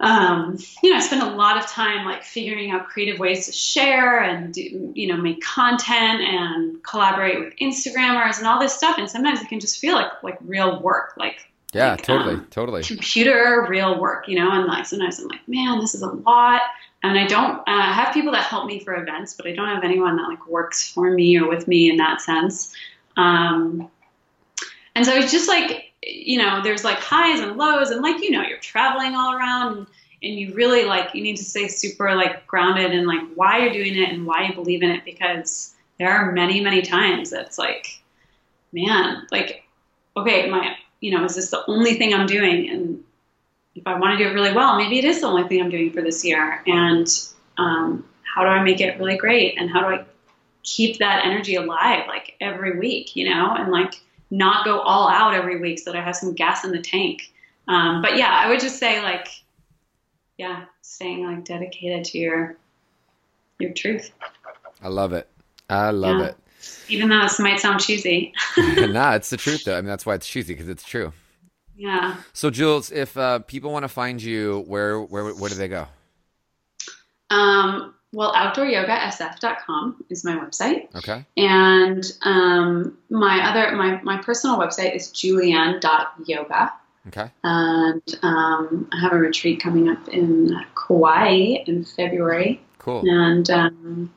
um, 0.00 0.56
you 0.82 0.90
know, 0.90 0.96
I 0.96 1.00
spend 1.00 1.22
a 1.22 1.34
lot 1.34 1.56
of 1.56 1.66
time 1.66 2.06
like 2.06 2.22
figuring 2.22 2.70
out 2.70 2.88
creative 2.88 3.18
ways 3.18 3.46
to 3.46 3.52
share 3.52 4.20
and 4.20 4.54
do, 4.54 4.92
you 4.94 5.08
know, 5.08 5.16
make 5.16 5.42
content 5.42 6.20
and 6.20 6.82
collaborate 6.84 7.40
with 7.40 7.56
Instagrammers 7.56 8.38
and 8.38 8.46
all 8.46 8.60
this 8.60 8.74
stuff. 8.74 8.96
And 8.98 9.10
sometimes 9.10 9.40
it 9.40 9.48
can 9.48 9.58
just 9.58 9.78
feel 9.80 9.94
like 9.94 10.22
like 10.22 10.38
real 10.42 10.80
work, 10.80 11.14
like 11.16 11.48
yeah, 11.74 11.92
like, 11.92 12.02
totally, 12.02 12.34
um, 12.34 12.46
totally. 12.50 12.82
computer 12.84 13.66
real 13.68 14.00
work, 14.00 14.28
you 14.28 14.38
know. 14.38 14.50
And 14.52 14.66
like 14.66 14.86
sometimes 14.86 15.18
I'm 15.18 15.28
like, 15.28 15.46
man, 15.48 15.80
this 15.80 15.94
is 15.94 16.02
a 16.02 16.10
lot. 16.10 16.62
And 17.02 17.18
I 17.18 17.26
don't 17.26 17.60
uh, 17.66 17.92
have 17.92 18.14
people 18.14 18.32
that 18.32 18.44
help 18.44 18.66
me 18.66 18.80
for 18.80 18.94
events, 18.94 19.34
but 19.34 19.46
I 19.46 19.52
don't 19.52 19.68
have 19.68 19.84
anyone 19.84 20.16
that 20.16 20.28
like 20.28 20.46
works 20.46 20.88
for 20.88 21.10
me 21.10 21.38
or 21.38 21.48
with 21.48 21.66
me 21.66 21.90
in 21.90 21.96
that 21.96 22.20
sense. 22.20 22.72
Um, 23.16 23.90
and 24.94 25.04
so 25.04 25.14
it's 25.14 25.30
just 25.30 25.48
like 25.48 25.87
you 26.02 26.38
know, 26.38 26.62
there's 26.62 26.84
like 26.84 26.98
highs 26.98 27.40
and 27.40 27.56
lows, 27.56 27.90
and 27.90 28.02
like 28.02 28.22
you 28.22 28.30
know, 28.30 28.42
you're 28.42 28.58
traveling 28.58 29.14
all 29.14 29.34
around, 29.34 29.78
and, 29.78 29.86
and 30.22 30.34
you 30.34 30.54
really 30.54 30.84
like 30.84 31.14
you 31.14 31.22
need 31.22 31.36
to 31.36 31.44
stay 31.44 31.68
super 31.68 32.14
like 32.14 32.46
grounded 32.46 32.92
in 32.92 33.06
like 33.06 33.22
why 33.34 33.58
you're 33.58 33.72
doing 33.72 33.96
it 33.96 34.10
and 34.10 34.26
why 34.26 34.46
you 34.46 34.54
believe 34.54 34.82
in 34.82 34.90
it 34.90 35.04
because 35.04 35.74
there 35.98 36.10
are 36.10 36.32
many 36.32 36.60
many 36.60 36.82
times 36.82 37.30
that's 37.30 37.58
like, 37.58 38.00
man, 38.72 39.26
like 39.30 39.64
okay, 40.16 40.48
my 40.48 40.76
you 41.00 41.16
know, 41.16 41.24
is 41.24 41.36
this 41.36 41.50
the 41.50 41.64
only 41.68 41.94
thing 41.94 42.12
I'm 42.12 42.26
doing? 42.26 42.70
And 42.70 43.04
if 43.74 43.86
I 43.86 43.98
want 43.98 44.18
to 44.18 44.24
do 44.24 44.30
it 44.30 44.34
really 44.34 44.52
well, 44.52 44.76
maybe 44.76 44.98
it 44.98 45.04
is 45.04 45.20
the 45.20 45.28
only 45.28 45.46
thing 45.48 45.62
I'm 45.62 45.70
doing 45.70 45.92
for 45.92 46.02
this 46.02 46.24
year. 46.24 46.62
And 46.66 47.06
um, 47.56 48.04
how 48.22 48.42
do 48.42 48.48
I 48.48 48.62
make 48.62 48.80
it 48.80 48.98
really 48.98 49.16
great? 49.16 49.56
And 49.58 49.70
how 49.70 49.80
do 49.80 49.94
I 49.94 50.04
keep 50.62 50.98
that 50.98 51.24
energy 51.24 51.54
alive 51.54 52.06
like 52.08 52.34
every 52.40 52.78
week, 52.78 53.14
you 53.14 53.30
know? 53.30 53.54
And 53.54 53.70
like 53.70 54.00
not 54.30 54.64
go 54.64 54.80
all 54.80 55.08
out 55.08 55.34
every 55.34 55.60
week 55.60 55.78
so 55.78 55.92
that 55.92 55.98
I 55.98 56.02
have 56.04 56.16
some 56.16 56.34
gas 56.34 56.64
in 56.64 56.70
the 56.72 56.80
tank. 56.82 57.32
Um, 57.66 58.02
but 58.02 58.16
yeah, 58.16 58.30
I 58.32 58.48
would 58.48 58.60
just 58.60 58.78
say 58.78 59.02
like, 59.02 59.28
yeah, 60.36 60.64
staying 60.82 61.24
like 61.26 61.44
dedicated 61.44 62.04
to 62.06 62.18
your 62.18 62.56
your 63.58 63.72
truth. 63.72 64.10
I 64.82 64.88
love 64.88 65.12
it. 65.12 65.28
I 65.68 65.90
love 65.90 66.18
Yeah. 66.18 66.26
it. 66.26 66.36
Even 66.88 67.08
though 67.08 67.20
this 67.22 67.38
might 67.38 67.60
sound 67.60 67.80
cheesy. 67.80 68.32
nah, 68.56 69.14
it's 69.14 69.30
the 69.30 69.36
truth 69.36 69.64
though. 69.64 69.76
I 69.76 69.80
mean, 69.80 69.88
that's 69.88 70.06
why 70.06 70.14
it's 70.14 70.28
cheesy 70.28 70.54
because 70.54 70.68
it's 70.68 70.84
true. 70.84 71.12
yeah. 71.76 72.16
So, 72.32 72.50
Jules, 72.50 72.90
if 72.90 73.16
uh, 73.16 73.40
people 73.40 73.70
want 73.72 73.84
to 73.84 73.88
find 73.88 74.22
you, 74.22 74.64
where 74.66 75.00
where 75.00 75.32
where 75.34 75.48
do 75.50 75.56
they 75.56 75.68
go? 75.68 75.86
Um, 77.30 77.94
well, 78.12 78.32
outdooryogasf.com 78.32 80.04
is 80.08 80.24
my 80.24 80.36
website. 80.36 80.94
Okay. 80.96 81.24
And 81.36 82.04
um, 82.22 82.96
my 83.10 83.48
other 83.48 83.76
my, 83.76 84.00
my 84.02 84.18
personal 84.22 84.58
website 84.58 84.94
is 84.96 85.08
julianne.yoga. 85.08 86.72
Okay. 87.08 87.30
And 87.44 88.18
um, 88.22 88.88
I 88.92 89.00
have 89.00 89.12
a 89.12 89.16
retreat 89.18 89.60
coming 89.60 89.88
up 89.88 90.08
in 90.08 90.58
Kauai 90.74 91.62
in 91.66 91.84
February. 91.84 92.60
Cool. 92.78 93.02
And 93.06 93.48
um, 93.50 94.12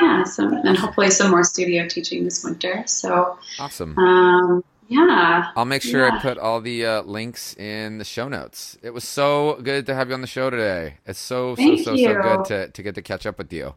yeah, 0.00 0.24
some, 0.24 0.52
and 0.52 0.76
hopefully 0.76 1.10
some 1.10 1.30
more 1.30 1.44
studio 1.44 1.86
teaching 1.88 2.24
this 2.24 2.44
winter. 2.44 2.84
So 2.86 3.38
Awesome. 3.58 3.98
um, 3.98 4.64
yeah, 4.88 5.50
I'll 5.56 5.64
make 5.64 5.82
sure 5.82 6.10
I 6.10 6.20
put 6.20 6.38
all 6.38 6.60
the 6.60 6.86
uh, 6.86 7.02
links 7.02 7.56
in 7.56 7.98
the 7.98 8.04
show 8.04 8.28
notes. 8.28 8.78
It 8.82 8.90
was 8.90 9.04
so 9.04 9.58
good 9.62 9.86
to 9.86 9.94
have 9.94 10.08
you 10.08 10.14
on 10.14 10.20
the 10.20 10.26
show 10.26 10.50
today. 10.50 10.94
It's 11.06 11.18
so 11.18 11.54
so 11.54 11.56
Thank 11.56 11.78
so 11.84 11.96
so 11.96 12.10
you. 12.10 12.22
good 12.22 12.44
to 12.46 12.68
to 12.70 12.82
get 12.82 12.94
to 12.96 13.02
catch 13.02 13.26
up 13.26 13.38
with 13.38 13.52
you. 13.52 13.74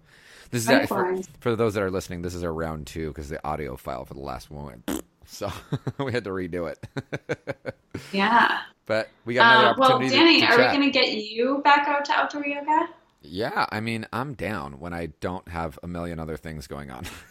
This 0.51 0.67
is 0.67 0.87
for, 0.87 1.15
for 1.39 1.55
those 1.55 1.75
that 1.75 1.83
are 1.83 1.91
listening. 1.91 2.23
This 2.23 2.33
is 2.35 2.43
our 2.43 2.53
round 2.53 2.87
two 2.87 3.09
because 3.09 3.29
the 3.29 3.45
audio 3.47 3.75
file 3.75 4.05
for 4.05 4.15
the 4.15 4.19
last 4.19 4.49
one 4.49 4.65
went, 4.87 5.03
so 5.25 5.51
we 5.99 6.11
had 6.11 6.23
to 6.23 6.31
redo 6.31 6.71
it. 6.71 7.75
yeah. 8.11 8.61
but 8.87 9.09
we 9.25 9.35
got 9.35 9.45
another 9.53 9.67
Uh, 9.69 9.75
well, 9.77 9.91
opportunity. 9.93 10.17
Danny, 10.17 10.41
to, 10.41 10.47
to 10.47 10.53
are 10.53 10.57
we 10.57 10.77
going 10.77 10.81
to 10.81 10.91
get 10.91 11.09
you 11.13 11.61
back 11.63 11.87
out 11.87 12.05
to 12.05 12.13
outdoor 12.13 12.45
yoga? 12.47 12.89
Yeah, 13.21 13.65
I 13.69 13.79
mean, 13.79 14.07
I'm 14.13 14.33
down 14.33 14.79
when 14.79 14.93
I 14.93 15.07
don't 15.19 15.47
have 15.49 15.77
a 15.83 15.87
million 15.87 16.19
other 16.19 16.37
things 16.37 16.67
going 16.67 16.89
on. 16.89 17.03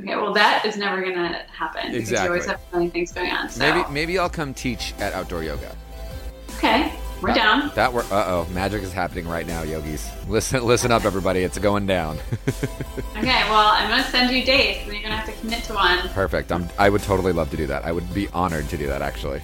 Okay, 0.00 0.16
well, 0.16 0.32
that 0.32 0.64
is 0.64 0.76
never 0.76 1.02
going 1.02 1.14
to 1.14 1.44
happen 1.52 1.92
because 1.92 2.10
you 2.10 2.18
always 2.18 2.46
have 2.46 2.60
so 2.70 2.78
many 2.78 2.90
things 2.90 3.12
going 3.12 3.30
on. 3.30 3.50
So. 3.50 3.60
maybe 3.60 3.90
maybe 3.92 4.18
I'll 4.18 4.30
come 4.30 4.54
teach 4.54 4.94
at 4.98 5.12
outdoor 5.12 5.42
yoga. 5.42 5.76
Okay, 6.56 6.92
we're 7.20 7.28
That- 7.28 7.36
down. 7.36 7.72
That 7.74 7.92
were 7.92 8.02
uh 8.04 8.24
oh, 8.26 8.46
magic 8.52 8.82
is 8.82 8.92
happening 8.94 9.28
right 9.28 9.46
now, 9.46 9.62
yogis. 9.62 10.10
Listen 10.26 10.64
listen 10.64 10.90
up, 10.90 11.04
everybody. 11.04 11.40
It's 11.42 11.58
going 11.58 11.86
down. 11.86 12.18
Okay, 13.16 13.42
well, 13.50 13.68
I'm 13.74 13.90
going 13.90 14.02
to 14.02 14.10
send 14.10 14.34
you 14.34 14.42
dates, 14.42 14.84
and 14.84 14.92
you're 14.94 15.02
going 15.02 15.10
to 15.10 15.18
have 15.18 15.26
to 15.26 15.38
commit 15.40 15.62
to 15.64 15.74
one. 15.74 15.98
Perfect. 16.10 16.50
I'm, 16.50 16.70
I 16.78 16.88
would 16.88 17.02
totally 17.02 17.32
love 17.32 17.50
to 17.50 17.56
do 17.56 17.66
that. 17.66 17.84
I 17.84 17.92
would 17.92 18.14
be 18.14 18.28
honored 18.28 18.66
to 18.70 18.78
do 18.78 18.86
that, 18.86 19.02
actually. 19.02 19.42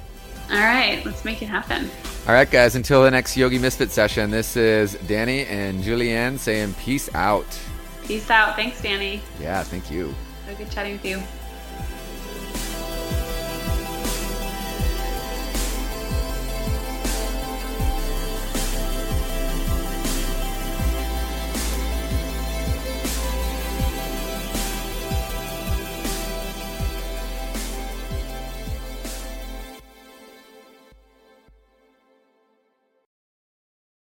All 0.50 0.56
right, 0.56 1.04
let's 1.04 1.22
make 1.22 1.42
it 1.42 1.46
happen. 1.46 1.90
All 2.26 2.32
right, 2.32 2.50
guys. 2.50 2.74
Until 2.74 3.02
the 3.02 3.10
next 3.10 3.36
Yogi 3.36 3.58
Misfit 3.58 3.90
session, 3.90 4.30
this 4.30 4.56
is 4.56 4.94
Danny 5.06 5.44
and 5.46 5.84
Julianne 5.84 6.38
saying 6.38 6.72
peace 6.74 7.14
out. 7.14 7.44
Peace 8.04 8.30
out. 8.30 8.56
Thanks, 8.56 8.80
Danny. 8.80 9.20
Yeah, 9.40 9.62
thank 9.62 9.90
you. 9.90 10.14
Was 10.46 10.56
good 10.58 10.70
chatting 10.70 10.92
with 10.92 11.04
you. 11.04 11.45